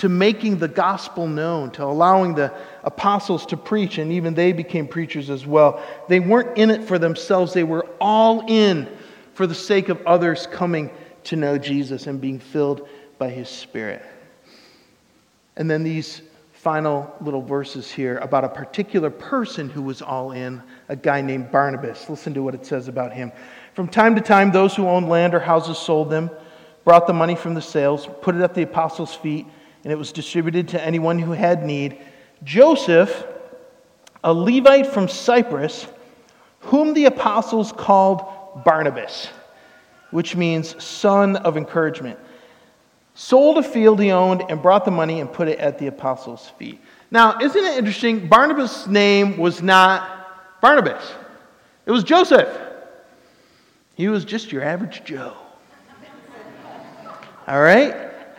to 0.00 0.08
making 0.08 0.56
the 0.56 0.66
gospel 0.66 1.26
known, 1.26 1.70
to 1.70 1.84
allowing 1.84 2.34
the 2.34 2.50
apostles 2.84 3.44
to 3.44 3.54
preach, 3.54 3.98
and 3.98 4.10
even 4.10 4.32
they 4.32 4.50
became 4.50 4.88
preachers 4.88 5.28
as 5.28 5.44
well. 5.44 5.82
They 6.08 6.20
weren't 6.20 6.56
in 6.56 6.70
it 6.70 6.84
for 6.84 6.98
themselves, 6.98 7.52
they 7.52 7.64
were 7.64 7.86
all 8.00 8.42
in 8.48 8.88
for 9.34 9.46
the 9.46 9.54
sake 9.54 9.90
of 9.90 10.00
others 10.06 10.46
coming 10.46 10.90
to 11.24 11.36
know 11.36 11.58
Jesus 11.58 12.06
and 12.06 12.18
being 12.18 12.38
filled 12.38 12.88
by 13.18 13.28
his 13.28 13.50
Spirit. 13.50 14.02
And 15.58 15.70
then 15.70 15.82
these 15.82 16.22
final 16.54 17.14
little 17.20 17.42
verses 17.42 17.90
here 17.90 18.16
about 18.18 18.44
a 18.44 18.48
particular 18.48 19.10
person 19.10 19.68
who 19.68 19.82
was 19.82 20.00
all 20.00 20.32
in, 20.32 20.62
a 20.88 20.96
guy 20.96 21.20
named 21.20 21.52
Barnabas. 21.52 22.08
Listen 22.08 22.32
to 22.32 22.42
what 22.42 22.54
it 22.54 22.64
says 22.64 22.88
about 22.88 23.12
him. 23.12 23.32
From 23.74 23.86
time 23.86 24.14
to 24.14 24.22
time, 24.22 24.50
those 24.50 24.74
who 24.74 24.88
owned 24.88 25.10
land 25.10 25.34
or 25.34 25.40
houses 25.40 25.76
sold 25.76 26.08
them, 26.08 26.30
brought 26.84 27.06
the 27.06 27.12
money 27.12 27.34
from 27.36 27.52
the 27.52 27.60
sales, 27.60 28.08
put 28.22 28.34
it 28.34 28.40
at 28.40 28.54
the 28.54 28.62
apostles' 28.62 29.14
feet 29.14 29.44
and 29.84 29.92
it 29.92 29.96
was 29.96 30.12
distributed 30.12 30.68
to 30.68 30.84
anyone 30.84 31.18
who 31.18 31.32
had 31.32 31.64
need. 31.64 31.98
Joseph, 32.44 33.26
a 34.22 34.32
Levite 34.32 34.86
from 34.86 35.08
Cyprus, 35.08 35.86
whom 36.60 36.94
the 36.94 37.06
apostles 37.06 37.72
called 37.72 38.64
Barnabas, 38.64 39.28
which 40.10 40.36
means 40.36 40.82
son 40.82 41.36
of 41.36 41.56
encouragement, 41.56 42.18
sold 43.14 43.58
a 43.58 43.62
field 43.62 44.00
he 44.00 44.10
owned 44.10 44.42
and 44.48 44.60
brought 44.60 44.84
the 44.84 44.90
money 44.90 45.20
and 45.20 45.32
put 45.32 45.48
it 45.48 45.58
at 45.58 45.78
the 45.78 45.86
apostles' 45.86 46.52
feet. 46.58 46.80
Now, 47.10 47.38
isn't 47.40 47.64
it 47.64 47.78
interesting? 47.78 48.28
Barnabas' 48.28 48.86
name 48.86 49.36
was 49.36 49.62
not 49.62 50.60
Barnabas, 50.60 51.12
it 51.86 51.90
was 51.90 52.04
Joseph. 52.04 52.48
He 53.94 54.08
was 54.08 54.24
just 54.24 54.52
your 54.52 54.62
average 54.62 55.02
Joe. 55.04 55.36
All 57.46 57.60
right? 57.60 57.94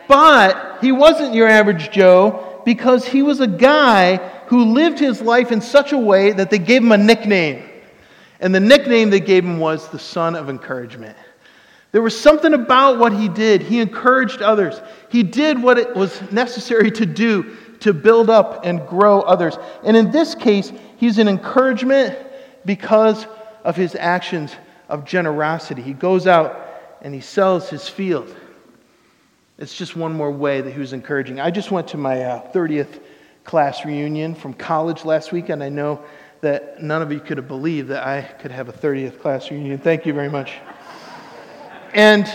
But 0.08 0.71
he 0.82 0.92
wasn't 0.92 1.34
your 1.34 1.48
average 1.48 1.90
Joe 1.90 2.60
because 2.64 3.06
he 3.06 3.22
was 3.22 3.40
a 3.40 3.46
guy 3.46 4.16
who 4.46 4.64
lived 4.66 4.98
his 4.98 5.20
life 5.20 5.50
in 5.50 5.60
such 5.60 5.92
a 5.92 5.98
way 5.98 6.32
that 6.32 6.50
they 6.50 6.58
gave 6.58 6.82
him 6.82 6.92
a 6.92 6.98
nickname. 6.98 7.62
And 8.40 8.54
the 8.54 8.60
nickname 8.60 9.10
they 9.10 9.20
gave 9.20 9.44
him 9.44 9.58
was 9.58 9.88
the 9.88 9.98
son 9.98 10.34
of 10.34 10.50
encouragement. 10.50 11.16
There 11.92 12.02
was 12.02 12.18
something 12.18 12.54
about 12.54 12.98
what 12.98 13.12
he 13.12 13.28
did. 13.28 13.62
He 13.62 13.80
encouraged 13.80 14.42
others. 14.42 14.80
He 15.10 15.22
did 15.22 15.62
what 15.62 15.78
it 15.78 15.94
was 15.94 16.20
necessary 16.32 16.90
to 16.92 17.06
do 17.06 17.56
to 17.80 17.92
build 17.92 18.30
up 18.30 18.64
and 18.64 18.86
grow 18.86 19.20
others. 19.20 19.56
And 19.84 19.96
in 19.96 20.10
this 20.10 20.34
case, 20.34 20.72
he's 20.96 21.18
an 21.18 21.28
encouragement 21.28 22.18
because 22.64 23.26
of 23.64 23.76
his 23.76 23.94
actions 23.94 24.54
of 24.88 25.04
generosity. 25.04 25.82
He 25.82 25.92
goes 25.92 26.26
out 26.26 26.58
and 27.02 27.12
he 27.14 27.20
sells 27.20 27.68
his 27.68 27.88
field. 27.88 28.34
It's 29.62 29.76
just 29.76 29.94
one 29.94 30.12
more 30.12 30.32
way 30.32 30.60
that 30.60 30.72
he 30.72 30.80
was 30.80 30.92
encouraging. 30.92 31.38
I 31.38 31.52
just 31.52 31.70
went 31.70 31.86
to 31.88 31.96
my 31.96 32.20
uh, 32.20 32.50
30th 32.50 32.98
class 33.44 33.84
reunion 33.84 34.34
from 34.34 34.54
college 34.54 35.04
last 35.04 35.30
week, 35.30 35.50
and 35.50 35.62
I 35.62 35.68
know 35.68 36.02
that 36.40 36.82
none 36.82 37.00
of 37.00 37.12
you 37.12 37.20
could 37.20 37.36
have 37.36 37.46
believed 37.46 37.86
that 37.90 38.04
I 38.04 38.22
could 38.22 38.50
have 38.50 38.68
a 38.68 38.72
30th 38.72 39.20
class 39.20 39.52
reunion. 39.52 39.78
Thank 39.78 40.04
you 40.04 40.14
very 40.14 40.28
much. 40.28 40.54
And 41.94 42.28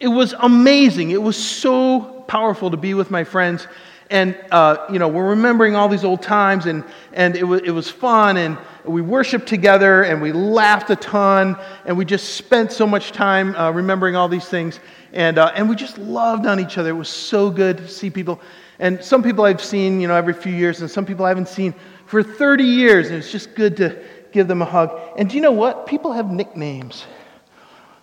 it 0.00 0.08
was 0.08 0.34
amazing. 0.40 1.12
It 1.12 1.22
was 1.22 1.36
so 1.36 2.24
powerful 2.26 2.72
to 2.72 2.76
be 2.76 2.94
with 2.94 3.12
my 3.12 3.22
friends 3.22 3.68
And, 4.10 4.38
uh, 4.50 4.86
you 4.90 4.98
know, 4.98 5.08
we're 5.08 5.28
remembering 5.28 5.76
all 5.76 5.88
these 5.88 6.04
old 6.04 6.22
times, 6.22 6.64
and, 6.64 6.82
and 7.12 7.36
it, 7.36 7.44
was, 7.44 7.60
it 7.62 7.70
was 7.70 7.90
fun, 7.90 8.38
and 8.38 8.56
we 8.84 9.02
worshiped 9.02 9.46
together, 9.46 10.02
and 10.02 10.22
we 10.22 10.32
laughed 10.32 10.88
a 10.88 10.96
ton, 10.96 11.58
and 11.84 11.96
we 11.96 12.06
just 12.06 12.34
spent 12.34 12.72
so 12.72 12.86
much 12.86 13.12
time 13.12 13.54
uh, 13.54 13.70
remembering 13.70 14.16
all 14.16 14.28
these 14.28 14.46
things. 14.46 14.80
And, 15.12 15.38
uh, 15.38 15.52
and 15.54 15.68
we 15.68 15.76
just 15.76 15.98
loved 15.98 16.46
on 16.46 16.58
each 16.58 16.78
other. 16.78 16.90
It 16.90 16.94
was 16.94 17.08
so 17.10 17.50
good 17.50 17.78
to 17.78 17.88
see 17.88 18.08
people. 18.08 18.40
And 18.78 19.02
some 19.02 19.22
people 19.22 19.44
I've 19.44 19.62
seen, 19.62 20.00
you 20.00 20.08
know, 20.08 20.14
every 20.14 20.34
few 20.34 20.52
years, 20.52 20.80
and 20.80 20.90
some 20.90 21.04
people 21.04 21.26
I 21.26 21.28
haven't 21.28 21.48
seen 21.48 21.74
for 22.06 22.22
30 22.22 22.64
years, 22.64 23.08
and 23.08 23.16
it's 23.16 23.30
just 23.30 23.54
good 23.54 23.76
to 23.78 24.02
give 24.32 24.48
them 24.48 24.62
a 24.62 24.64
hug. 24.64 24.98
And 25.18 25.28
do 25.28 25.36
you 25.36 25.42
know 25.42 25.52
what? 25.52 25.86
People 25.86 26.12
have 26.12 26.30
nicknames. 26.30 27.04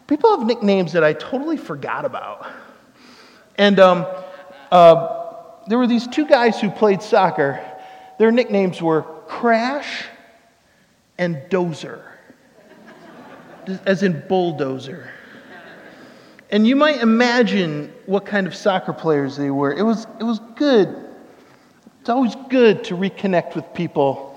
People 0.05 0.37
have 0.37 0.45
nicknames 0.45 0.93
that 0.93 1.03
I 1.03 1.13
totally 1.13 1.57
forgot 1.57 2.05
about. 2.05 2.47
And 3.57 3.79
um, 3.79 4.05
uh, 4.71 5.24
there 5.67 5.77
were 5.77 5.87
these 5.87 6.07
two 6.07 6.25
guys 6.25 6.59
who 6.59 6.69
played 6.69 7.01
soccer. 7.01 7.59
Their 8.19 8.31
nicknames 8.31 8.81
were 8.81 9.03
Crash 9.27 10.05
and 11.17 11.37
Dozer, 11.49 12.01
as 13.85 14.03
in 14.03 14.23
bulldozer. 14.27 15.09
And 16.51 16.67
you 16.67 16.75
might 16.75 17.01
imagine 17.01 17.91
what 18.05 18.25
kind 18.25 18.45
of 18.47 18.55
soccer 18.55 18.93
players 18.93 19.35
they 19.35 19.49
were. 19.49 19.73
It 19.73 19.81
was, 19.81 20.05
it 20.19 20.23
was 20.23 20.39
good. 20.55 20.95
It's 21.99 22.09
always 22.09 22.35
good 22.49 22.83
to 22.85 22.95
reconnect 22.95 23.55
with 23.55 23.73
people 23.73 24.31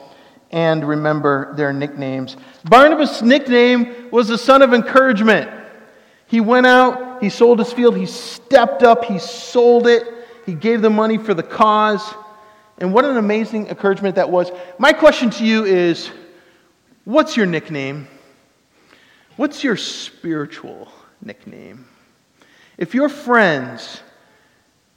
and 0.51 0.89
remember 0.89 1.55
their 1.55 1.73
nicknames. 1.73 2.37
Barnabas' 2.65 3.21
nickname 3.21 4.11
was 4.11 4.29
the 4.29 4.39
son 4.39 4.63
of 4.63 4.73
encouragement. 4.73 5.51
He 6.27 6.41
went 6.41 6.67
out, 6.67 7.23
he 7.23 7.29
sold 7.29 7.59
his 7.59 7.73
field, 7.73 7.97
he 7.97 8.07
stepped 8.07 8.83
up, 8.83 9.05
he 9.05 9.19
sold 9.19 9.87
it, 9.87 10.03
he 10.49 10.55
gave 10.55 10.81
the 10.81 10.89
money 10.89 11.19
for 11.19 11.35
the 11.35 11.43
cause. 11.43 12.15
And 12.79 12.95
what 12.95 13.05
an 13.05 13.19
amazing 13.19 13.67
encouragement 13.67 14.15
that 14.15 14.31
was. 14.31 14.51
My 14.79 14.95
question 14.95 15.29
to 15.29 15.45
you 15.45 15.67
is 15.67 16.11
what's 17.05 17.37
your 17.37 17.45
nickname? 17.45 18.09
What's 19.37 19.63
your 19.63 19.77
spiritual 19.77 20.91
nickname? 21.23 21.87
If 22.79 22.95
your 22.95 23.11
friends 23.11 24.01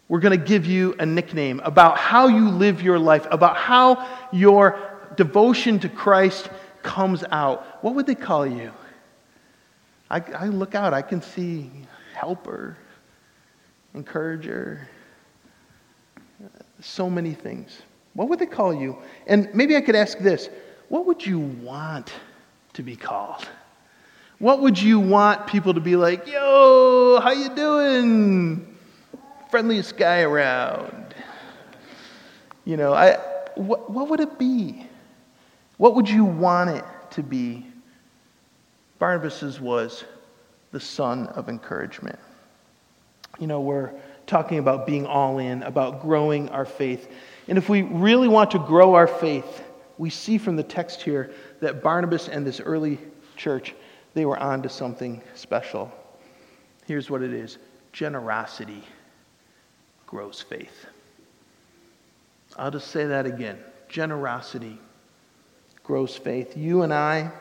were 0.08 0.22
going 0.22 0.40
to 0.40 0.46
give 0.46 0.66
you 0.66 0.96
a 1.00 1.06
nickname 1.06 1.60
about 1.66 1.98
how 1.98 2.30
you 2.30 2.48
live 2.48 2.82
your 2.82 2.98
life, 2.98 3.28
about 3.30 3.58
how 3.58 4.08
your 4.32 4.80
devotion 5.18 5.80
to 5.80 5.90
Christ 5.90 6.50
comes 6.82 7.26
out, 7.30 7.84
what 7.84 7.94
would 7.96 8.06
they 8.06 8.16
call 8.16 8.48
you? 8.48 8.72
I, 10.10 10.22
I 10.34 10.46
look 10.46 10.76
out, 10.76 10.94
I 10.94 11.02
can 11.02 11.22
see 11.22 11.70
helper, 12.14 12.78
encourager, 13.94 14.88
so 16.82 17.10
many 17.10 17.34
things. 17.34 17.82
What 18.14 18.28
would 18.30 18.40
they 18.40 18.46
call 18.46 18.74
you? 18.74 18.98
And 19.28 19.50
maybe 19.54 19.76
I 19.76 19.82
could 19.82 19.96
ask 19.96 20.18
this 20.20 20.50
what 20.90 21.06
would 21.06 21.26
you 21.26 21.40
want 21.40 22.12
to 22.74 22.84
be 22.84 22.96
called? 22.96 23.48
What 24.40 24.60
would 24.62 24.82
you 24.82 25.00
want 25.00 25.46
people 25.48 25.74
to 25.74 25.80
be 25.80 25.96
like, 25.96 26.28
yo, 26.28 27.20
how 27.22 27.32
you 27.32 27.56
doing? 27.56 28.76
Friendliest 29.50 29.98
guy 29.98 30.22
around. 30.22 31.14
You 32.66 32.76
know, 32.76 32.94
I, 32.94 33.18
what, 33.56 33.90
what 33.90 34.10
would 34.10 34.20
it 34.20 34.40
be? 34.40 34.88
What 35.78 35.96
would 35.96 36.10
you 36.10 36.26
want 36.26 36.72
it 36.72 36.86
to 37.12 37.24
be? 37.24 37.66
Barnabas's 39.00 39.60
was 39.62 40.04
the 40.72 40.80
son 40.80 41.28
of 41.28 41.50
encouragement. 41.50 42.20
You 43.40 43.48
know, 43.48 43.62
we're 43.62 43.92
talking 44.32 44.60
about 44.60 44.88
being 44.88 45.06
all 45.06 45.40
in, 45.40 45.62
about 45.64 46.02
growing 46.02 46.48
our 46.50 46.64
faith. 46.66 47.12
And 47.50 47.58
if 47.58 47.68
we 47.68 47.82
really 47.82 48.30
want 48.30 48.52
to 48.52 48.60
grow 48.60 48.96
our 48.96 49.06
faith, 49.06 49.62
we 49.98 50.10
see 50.10 50.38
from 50.38 50.56
the 50.56 50.64
text 50.64 51.02
here 51.02 51.32
that 51.60 51.84
Barnabas 51.84 52.30
and 52.30 52.48
this 52.48 52.62
early 52.62 52.98
church, 53.36 53.76
they 54.14 54.26
were 54.26 54.40
on 54.40 54.64
to 54.64 54.70
something 54.70 55.22
special. 55.36 55.92
Here's 56.88 57.10
what 57.10 57.22
it 57.22 57.34
is 57.34 57.58
generosity 57.92 58.84
grows 60.08 60.42
faith. 60.42 60.86
I'll 62.56 62.72
just 62.72 62.88
say 62.88 63.06
that 63.08 63.26
again 63.26 63.60
generosity 63.90 64.80
grows 65.84 66.16
faith. 66.16 66.56
You 66.56 66.84
and 66.84 66.94
I, 66.94 67.32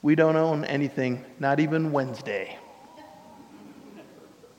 we 0.00 0.14
don't 0.14 0.36
own 0.36 0.64
anything, 0.64 1.22
not 1.38 1.60
even 1.60 1.92
Wednesday. 1.92 2.58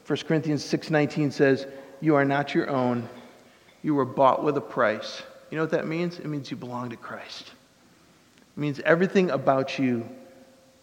1 0.06 0.28
Corinthians 0.28 0.64
6:19 0.64 1.32
says, 1.32 1.66
"You 2.00 2.16
are 2.16 2.26
not 2.26 2.54
your 2.54 2.70
own. 2.70 3.10
You 3.82 3.96
were 3.96 4.06
bought 4.06 4.44
with 4.44 4.56
a 4.56 4.62
price." 4.62 5.24
You 5.50 5.58
know 5.58 5.64
what 5.64 5.72
that 5.72 5.88
means? 5.88 6.20
It 6.20 6.26
means 6.26 6.52
you 6.52 6.58
belong 6.58 6.90
to 6.92 6.98
Christ. 6.98 7.54
It 8.56 8.60
means 8.60 8.80
everything 8.82 9.32
about 9.32 9.80
you 9.80 10.08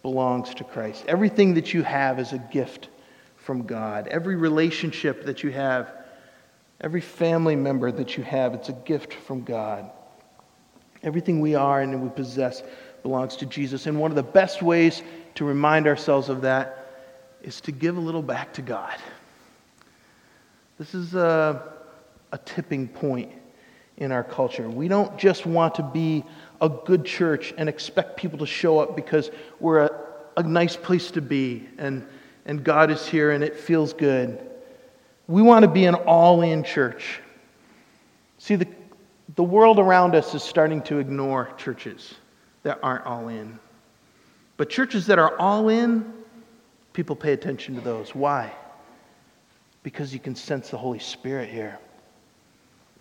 belongs 0.03 0.55
to 0.55 0.65
Christ. 0.65 1.05
Everything 1.07 1.55
that 1.55 1.73
you 1.73 1.83
have 1.85 2.19
is 2.19 2.33
a 2.33 2.39
gift 2.39 2.89
from 3.37 3.63
God. 3.63 4.09
Every 4.09 4.35
relationship 4.35 5.25
that 5.25 5.45
you 5.45 5.51
have, 5.53 5.93
every 6.81 7.01
family 7.01 7.55
member 7.55 7.93
that 7.93 8.17
you 8.17 8.25
have, 8.25 8.55
it's 8.55 8.69
a 8.69 8.73
gift 8.73 9.15
from 9.15 9.43
God. 9.43 9.91
Everything 11.05 11.41
we 11.41 11.55
are 11.55 11.81
and 11.81 12.03
we 12.03 12.09
possess 12.09 12.63
belongs 13.03 13.37
to 13.37 13.47
Jesus. 13.47 13.87
And 13.87 14.01
one 14.01 14.11
of 14.11 14.17
the 14.17 14.23
best 14.23 14.63
ways 14.63 15.03
to 15.37 15.45
remind 15.45 15.87
ourselves 15.87 16.29
of 16.29 16.43
that 16.43 16.82
is 17.43 17.61
to 17.63 17.73
give 17.73 17.97
a 17.97 18.01
little 18.01 18.23
back 18.23 18.53
to 18.55 18.63
God. 18.63 18.97
This 20.79 20.95
is 20.95 21.15
a, 21.15 21.75
a 22.33 22.39
tipping 22.39 22.89
point 22.89 23.31
in 23.99 24.11
our 24.11 24.25
culture. 24.25 24.69
We 24.69 24.89
don't 24.89 25.17
just 25.19 25.47
want 25.47 25.75
to 25.77 25.83
be 25.83 26.25
a 26.61 26.69
good 26.69 27.05
church 27.05 27.53
and 27.57 27.69
expect 27.69 28.17
people 28.17 28.39
to 28.39 28.47
show 28.47 28.79
up 28.79 28.97
because 28.97 29.31
we're 29.61 29.81
a, 29.81 29.91
a 30.39 30.43
nice 30.43 30.77
place 30.77 31.11
to 31.13 31.21
be 31.21 31.69
and, 31.79 32.07
and 32.47 32.65
God 32.65 32.91
is 32.91 33.07
here 33.07 33.33
and 33.33 33.45
it 33.45 33.57
feels 33.57 33.93
good. 33.93 34.41
We 35.29 35.43
want 35.43 35.63
to 35.63 35.69
be 35.69 35.85
an 35.85 35.95
all 35.95 36.43
in 36.43 36.65
church. 36.65 37.21
See, 38.39 38.57
the, 38.57 38.67
the 39.37 39.43
world 39.43 39.79
around 39.79 40.15
us 40.15 40.35
is 40.35 40.43
starting 40.43 40.83
to 40.83 40.99
ignore 40.99 41.53
churches 41.57 42.15
that 42.63 42.79
aren't 42.83 43.07
all 43.07 43.29
in. 43.29 43.59
But 44.57 44.69
churches 44.69 45.07
that 45.07 45.19
are 45.19 45.39
all 45.39 45.69
in, 45.69 46.13
people 46.93 47.17
pay 47.17 47.33
attention 47.33 47.75
to 47.75 47.81
those. 47.81 48.15
Why? 48.15 48.53
Because 49.83 50.13
you 50.13 50.21
can 50.21 50.35
sense 50.35 50.71
the 50.71 50.77
Holy 50.79 50.99
Spirit 50.99 51.49
here. 51.49 51.79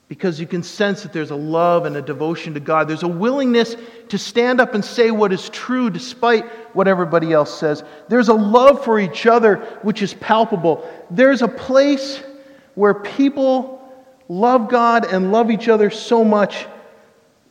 Because 0.07 0.39
you 0.39 0.47
can 0.47 0.61
sense 0.61 1.03
that 1.03 1.13
there's 1.13 1.31
a 1.31 1.35
love 1.35 1.85
and 1.85 1.95
a 1.95 2.01
devotion 2.01 2.53
to 2.55 2.59
God. 2.59 2.87
There's 2.87 3.03
a 3.03 3.07
willingness 3.07 3.75
to 4.09 4.17
stand 4.17 4.59
up 4.59 4.73
and 4.73 4.83
say 4.83 5.09
what 5.09 5.31
is 5.31 5.47
true 5.49 5.89
despite 5.89 6.45
what 6.75 6.87
everybody 6.87 7.31
else 7.31 7.57
says. 7.57 7.83
There's 8.09 8.27
a 8.27 8.33
love 8.33 8.83
for 8.83 8.99
each 8.99 9.25
other 9.25 9.55
which 9.83 10.01
is 10.01 10.13
palpable. 10.15 10.89
There's 11.09 11.41
a 11.41 11.47
place 11.47 12.21
where 12.75 12.93
people 12.93 13.81
love 14.27 14.69
God 14.69 15.05
and 15.05 15.31
love 15.31 15.49
each 15.51 15.69
other 15.69 15.89
so 15.89 16.23
much 16.25 16.65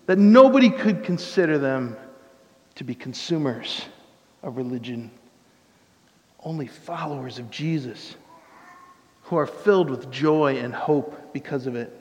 that 0.06 0.18
nobody 0.18 0.70
could 0.70 1.04
consider 1.04 1.58
them 1.58 1.96
to 2.74 2.84
be 2.84 2.94
consumers 2.94 3.84
of 4.42 4.56
religion, 4.56 5.10
only 6.42 6.66
followers 6.66 7.38
of 7.38 7.50
Jesus 7.50 8.16
who 9.22 9.36
are 9.36 9.46
filled 9.46 9.90
with 9.90 10.10
joy 10.10 10.58
and 10.58 10.74
hope 10.74 11.32
because 11.32 11.66
of 11.66 11.76
it. 11.76 11.96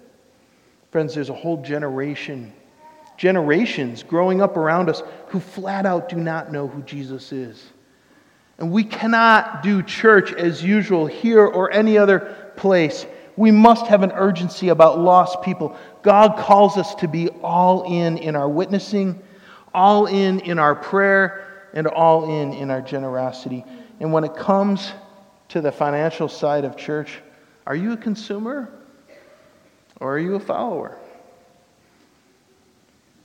Friends, 0.92 1.14
there's 1.14 1.30
a 1.30 1.34
whole 1.34 1.62
generation, 1.62 2.54
generations 3.18 4.02
growing 4.02 4.42
up 4.42 4.58
around 4.58 4.90
us 4.90 5.04
who 5.28 5.40
flat 5.40 5.86
out 5.86 6.10
do 6.10 6.16
not 6.16 6.52
know 6.52 6.68
who 6.68 6.82
Jesus 6.84 7.32
is. 7.32 7.64
And 8.58 8.72
we 8.72 8.84
cannot 8.84 9.64
do 9.64 9.84
church 9.84 10.34
as 10.34 10.64
usual 10.64 11.06
here 11.06 11.46
or 11.46 11.72
any 11.72 11.98
other 11.98 12.54
place 12.58 13.06
we 13.40 13.52
must 13.52 13.88
have 13.88 14.04
an 14.04 14.12
urgency 14.12 14.68
about 14.68 15.00
lost 15.00 15.42
people. 15.44 15.78
God 16.02 16.38
calls 16.38 16.76
us 16.76 16.94
to 16.96 17.08
be 17.08 17.30
all 17.42 17.84
in 17.84 18.18
in 18.18 18.36
our 18.36 18.50
witnessing, 18.50 19.24
all 19.74 20.08
in 20.08 20.42
in 20.42 20.60
our 20.60 20.76
prayer, 20.76 21.70
and 21.74 21.88
all 21.88 22.30
in 22.30 22.52
in 22.52 22.70
our 22.70 22.82
generosity. 22.82 23.64
And 24.00 24.14
when 24.14 24.24
it 24.24 24.36
comes 24.36 24.92
to 25.50 25.62
the 25.62 25.72
financial 25.72 26.30
side 26.30 26.64
of 26.64 26.78
church, 26.78 27.20
are 27.68 27.76
you 27.76 27.94
a 27.94 27.98
consumer 27.98 28.72
or 30.00 30.16
are 30.16 30.20
you 30.20 30.36
a 30.36 30.40
follower? 30.40 30.98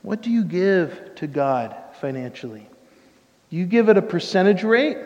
What 0.02 0.20
do 0.20 0.30
you 0.30 0.44
give 0.44 1.14
to 1.16 1.26
God 1.26 1.74
financially? 2.00 2.66
Do 3.50 3.56
you 3.56 3.66
give 3.66 3.88
it 3.88 3.96
a 3.96 4.02
percentage 4.02 4.62
rate 4.62 4.98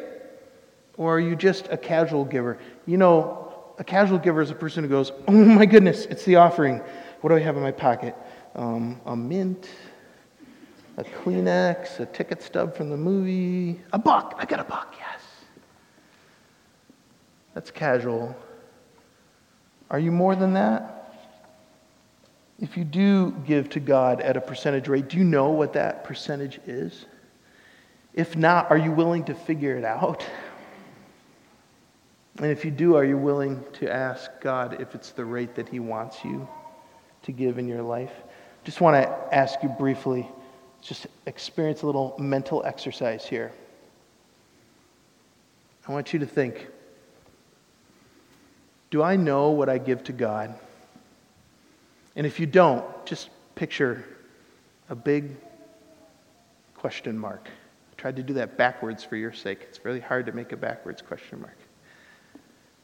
or 0.96 1.16
are 1.16 1.20
you 1.20 1.36
just 1.36 1.68
a 1.70 1.76
casual 1.76 2.24
giver? 2.24 2.58
You 2.86 2.96
know, 2.96 3.52
a 3.78 3.84
casual 3.84 4.18
giver 4.18 4.42
is 4.42 4.50
a 4.50 4.54
person 4.54 4.82
who 4.82 4.90
goes, 4.90 5.12
Oh 5.28 5.32
my 5.32 5.66
goodness, 5.66 6.06
it's 6.06 6.24
the 6.24 6.36
offering. 6.36 6.82
What 7.20 7.30
do 7.30 7.36
I 7.36 7.40
have 7.40 7.56
in 7.56 7.62
my 7.62 7.72
pocket? 7.72 8.16
Um, 8.54 9.00
a 9.06 9.14
mint, 9.14 9.68
a 10.96 11.04
Kleenex, 11.04 12.00
a 12.00 12.06
ticket 12.06 12.42
stub 12.42 12.76
from 12.76 12.90
the 12.90 12.96
movie, 12.96 13.80
a 13.92 13.98
buck. 13.98 14.34
I 14.38 14.46
got 14.46 14.58
a 14.60 14.64
buck, 14.64 14.94
yes. 14.98 15.07
That's 17.58 17.72
casual. 17.72 18.36
Are 19.90 19.98
you 19.98 20.12
more 20.12 20.36
than 20.36 20.54
that? 20.54 21.12
If 22.60 22.76
you 22.76 22.84
do 22.84 23.32
give 23.48 23.68
to 23.70 23.80
God 23.80 24.20
at 24.20 24.36
a 24.36 24.40
percentage 24.40 24.86
rate, 24.86 25.08
do 25.08 25.18
you 25.18 25.24
know 25.24 25.50
what 25.50 25.72
that 25.72 26.04
percentage 26.04 26.60
is? 26.68 27.06
If 28.14 28.36
not, 28.36 28.70
are 28.70 28.78
you 28.78 28.92
willing 28.92 29.24
to 29.24 29.34
figure 29.34 29.76
it 29.76 29.82
out? 29.82 30.24
And 32.36 32.46
if 32.46 32.64
you 32.64 32.70
do, 32.70 32.94
are 32.94 33.04
you 33.04 33.18
willing 33.18 33.64
to 33.72 33.92
ask 33.92 34.30
God 34.40 34.80
if 34.80 34.94
it's 34.94 35.10
the 35.10 35.24
rate 35.24 35.56
that 35.56 35.68
He 35.68 35.80
wants 35.80 36.24
you 36.24 36.46
to 37.24 37.32
give 37.32 37.58
in 37.58 37.66
your 37.66 37.82
life? 37.82 38.12
Just 38.62 38.80
want 38.80 39.02
to 39.02 39.34
ask 39.34 39.64
you 39.64 39.68
briefly, 39.68 40.28
just 40.80 41.08
experience 41.26 41.82
a 41.82 41.86
little 41.86 42.14
mental 42.20 42.64
exercise 42.64 43.26
here. 43.26 43.50
I 45.88 45.90
want 45.90 46.12
you 46.12 46.20
to 46.20 46.26
think 46.26 46.68
Do 48.90 49.02
I 49.02 49.16
know 49.16 49.50
what 49.50 49.68
I 49.68 49.78
give 49.78 50.02
to 50.04 50.12
God? 50.12 50.58
And 52.16 52.26
if 52.26 52.40
you 52.40 52.46
don't, 52.46 52.84
just 53.06 53.28
picture 53.54 54.04
a 54.88 54.94
big 54.94 55.36
question 56.74 57.18
mark. 57.18 57.48
I 57.48 58.00
tried 58.00 58.16
to 58.16 58.22
do 58.22 58.34
that 58.34 58.56
backwards 58.56 59.04
for 59.04 59.16
your 59.16 59.32
sake. 59.32 59.60
It's 59.68 59.84
really 59.84 60.00
hard 60.00 60.26
to 60.26 60.32
make 60.32 60.52
a 60.52 60.56
backwards 60.56 61.02
question 61.02 61.40
mark. 61.40 61.56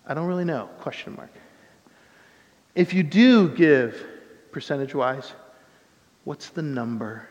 I 0.06 0.14
don't 0.14 0.26
really 0.26 0.44
know, 0.44 0.68
question 0.80 1.16
mark. 1.16 1.30
If 2.74 2.92
you 2.92 3.02
do 3.02 3.48
give 3.48 4.04
percentage 4.52 4.94
wise, 4.94 5.32
what's 6.24 6.48
the 6.48 6.62
number? 6.62 7.28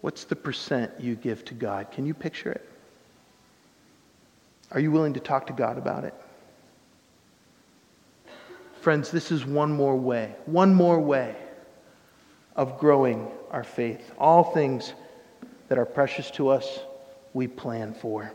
What's 0.00 0.24
the 0.24 0.36
percent 0.36 0.92
you 0.98 1.14
give 1.14 1.44
to 1.46 1.54
God? 1.54 1.90
Can 1.92 2.06
you 2.06 2.14
picture 2.14 2.50
it? 2.50 2.68
Are 4.72 4.80
you 4.80 4.90
willing 4.90 5.14
to 5.14 5.20
talk 5.20 5.46
to 5.46 5.52
God 5.52 5.78
about 5.78 6.04
it? 6.04 6.14
Friends, 8.86 9.10
this 9.10 9.32
is 9.32 9.44
one 9.44 9.72
more 9.72 9.96
way, 9.96 10.32
one 10.44 10.72
more 10.72 11.00
way 11.00 11.34
of 12.54 12.78
growing 12.78 13.26
our 13.50 13.64
faith. 13.64 14.12
All 14.16 14.44
things 14.44 14.94
that 15.66 15.76
are 15.76 15.84
precious 15.84 16.30
to 16.30 16.50
us, 16.50 16.78
we 17.34 17.48
plan 17.48 17.92
for. 17.94 18.32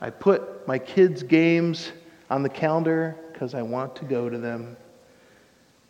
I 0.00 0.10
put 0.10 0.66
my 0.66 0.76
kids' 0.76 1.22
games 1.22 1.92
on 2.28 2.42
the 2.42 2.48
calendar 2.48 3.14
because 3.32 3.54
I 3.54 3.62
want 3.62 3.94
to 3.94 4.04
go 4.04 4.28
to 4.28 4.38
them. 4.38 4.76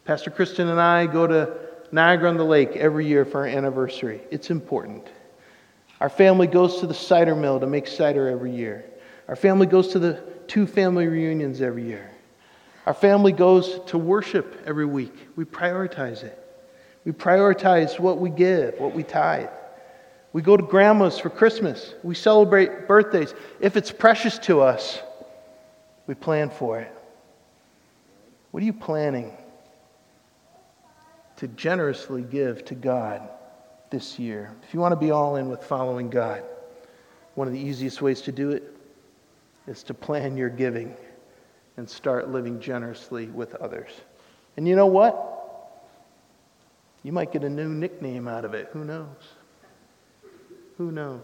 Pastor 0.04 0.30
Kristen 0.30 0.68
and 0.68 0.78
I 0.78 1.06
go 1.06 1.26
to 1.26 1.56
Niagara 1.90 2.28
on 2.28 2.36
the 2.36 2.44
Lake 2.44 2.76
every 2.76 3.06
year 3.06 3.24
for 3.24 3.38
our 3.38 3.46
anniversary. 3.46 4.20
It's 4.30 4.50
important. 4.50 5.08
Our 6.02 6.10
family 6.10 6.48
goes 6.48 6.80
to 6.80 6.86
the 6.86 6.92
cider 6.92 7.34
mill 7.34 7.60
to 7.60 7.66
make 7.66 7.86
cider 7.86 8.28
every 8.28 8.54
year. 8.54 8.84
Our 9.26 9.36
family 9.36 9.66
goes 9.66 9.88
to 9.92 9.98
the 9.98 10.22
two 10.48 10.66
family 10.66 11.06
reunions 11.06 11.62
every 11.62 11.84
year. 11.84 12.10
Our 12.88 12.94
family 12.94 13.32
goes 13.32 13.80
to 13.88 13.98
worship 13.98 14.62
every 14.64 14.86
week. 14.86 15.12
We 15.36 15.44
prioritize 15.44 16.24
it. 16.24 16.38
We 17.04 17.12
prioritize 17.12 18.00
what 18.00 18.16
we 18.18 18.30
give, 18.30 18.80
what 18.80 18.94
we 18.94 19.02
tithe. 19.02 19.50
We 20.32 20.40
go 20.40 20.56
to 20.56 20.62
grandma's 20.62 21.18
for 21.18 21.28
Christmas. 21.28 21.92
We 22.02 22.14
celebrate 22.14 22.88
birthdays. 22.88 23.34
If 23.60 23.76
it's 23.76 23.92
precious 23.92 24.38
to 24.38 24.62
us, 24.62 25.00
we 26.06 26.14
plan 26.14 26.48
for 26.48 26.80
it. 26.80 26.90
What 28.52 28.62
are 28.62 28.66
you 28.66 28.72
planning 28.72 29.36
to 31.36 31.46
generously 31.46 32.22
give 32.22 32.64
to 32.64 32.74
God 32.74 33.28
this 33.90 34.18
year? 34.18 34.50
If 34.66 34.72
you 34.72 34.80
want 34.80 34.92
to 34.92 34.98
be 34.98 35.10
all 35.10 35.36
in 35.36 35.50
with 35.50 35.62
following 35.62 36.08
God, 36.08 36.42
one 37.34 37.48
of 37.48 37.52
the 37.52 37.60
easiest 37.60 38.00
ways 38.00 38.22
to 38.22 38.32
do 38.32 38.48
it 38.52 38.74
is 39.66 39.82
to 39.82 39.92
plan 39.92 40.38
your 40.38 40.48
giving 40.48 40.96
and 41.78 41.88
start 41.88 42.28
living 42.28 42.58
generously 42.58 43.26
with 43.26 43.54
others. 43.54 43.90
And 44.56 44.66
you 44.66 44.74
know 44.74 44.86
what? 44.86 45.24
You 47.04 47.12
might 47.12 47.32
get 47.32 47.44
a 47.44 47.48
new 47.48 47.68
nickname 47.68 48.26
out 48.26 48.44
of 48.44 48.52
it. 48.52 48.68
Who 48.72 48.84
knows? 48.84 49.06
Who 50.76 50.90
knows? 50.90 51.22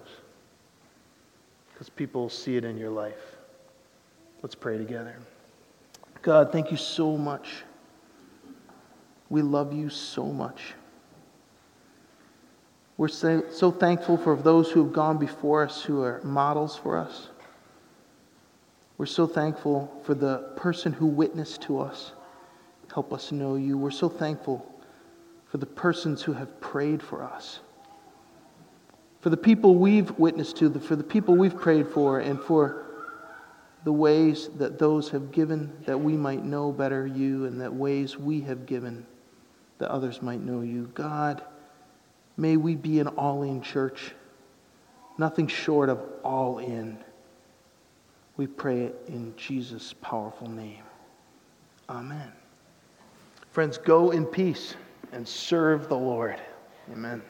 Because 1.72 1.90
people 1.90 2.28
see 2.28 2.56
it 2.56 2.64
in 2.64 2.78
your 2.78 2.90
life. 2.90 3.36
Let's 4.42 4.54
pray 4.54 4.78
together. 4.78 5.16
God, 6.22 6.52
thank 6.52 6.70
you 6.70 6.76
so 6.76 7.16
much. 7.16 7.48
We 9.30 9.42
love 9.42 9.72
you 9.72 9.90
so 9.90 10.26
much. 10.26 10.74
We're 12.96 13.08
so, 13.08 13.42
so 13.50 13.72
thankful 13.72 14.18
for 14.18 14.36
those 14.36 14.70
who 14.70 14.84
have 14.84 14.92
gone 14.92 15.18
before 15.18 15.64
us, 15.64 15.82
who 15.82 16.00
are 16.02 16.20
models 16.22 16.76
for 16.76 16.96
us. 16.96 17.30
We're 18.96 19.06
so 19.06 19.26
thankful 19.26 20.00
for 20.04 20.14
the 20.14 20.38
person 20.56 20.92
who 20.92 21.06
witnessed 21.06 21.62
to 21.62 21.80
us. 21.80 22.12
Help 22.92 23.12
us 23.12 23.32
know 23.32 23.56
you. 23.56 23.76
We're 23.76 23.90
so 23.90 24.08
thankful 24.08 24.64
for 25.46 25.58
the 25.58 25.66
persons 25.66 26.22
who 26.22 26.32
have 26.32 26.60
prayed 26.60 27.02
for 27.02 27.24
us. 27.24 27.60
For 29.20 29.30
the 29.30 29.36
people 29.36 29.74
we've 29.74 30.10
witnessed 30.18 30.56
to, 30.58 30.70
for 30.78 30.96
the 30.96 31.02
people 31.02 31.34
we've 31.34 31.56
prayed 31.56 31.88
for, 31.88 32.20
and 32.20 32.40
for 32.40 32.84
the 33.84 33.92
ways 33.92 34.48
that 34.58 34.78
those 34.78 35.08
have 35.10 35.32
given 35.32 35.72
that 35.86 35.98
we 35.98 36.12
might 36.12 36.44
know 36.44 36.70
better 36.70 37.06
you, 37.06 37.46
and 37.46 37.60
that 37.60 37.72
ways 37.72 38.16
we 38.18 38.42
have 38.42 38.66
given 38.66 39.06
that 39.78 39.90
others 39.90 40.22
might 40.22 40.40
know 40.40 40.60
you. 40.60 40.90
God, 40.94 41.42
may 42.36 42.56
we 42.56 42.76
be 42.76 43.00
an 43.00 43.08
all 43.08 43.42
in 43.42 43.60
church, 43.60 44.14
nothing 45.18 45.48
short 45.48 45.88
of 45.88 46.00
all 46.22 46.58
in. 46.58 46.98
We 48.36 48.46
pray 48.46 48.82
it 48.82 49.04
in 49.06 49.34
Jesus' 49.36 49.94
powerful 50.00 50.48
name. 50.48 50.82
Amen. 51.88 52.32
Friends, 53.50 53.78
go 53.78 54.10
in 54.10 54.26
peace 54.26 54.74
and 55.12 55.26
serve 55.26 55.88
the 55.88 55.96
Lord. 55.96 56.40
Amen. 56.90 57.22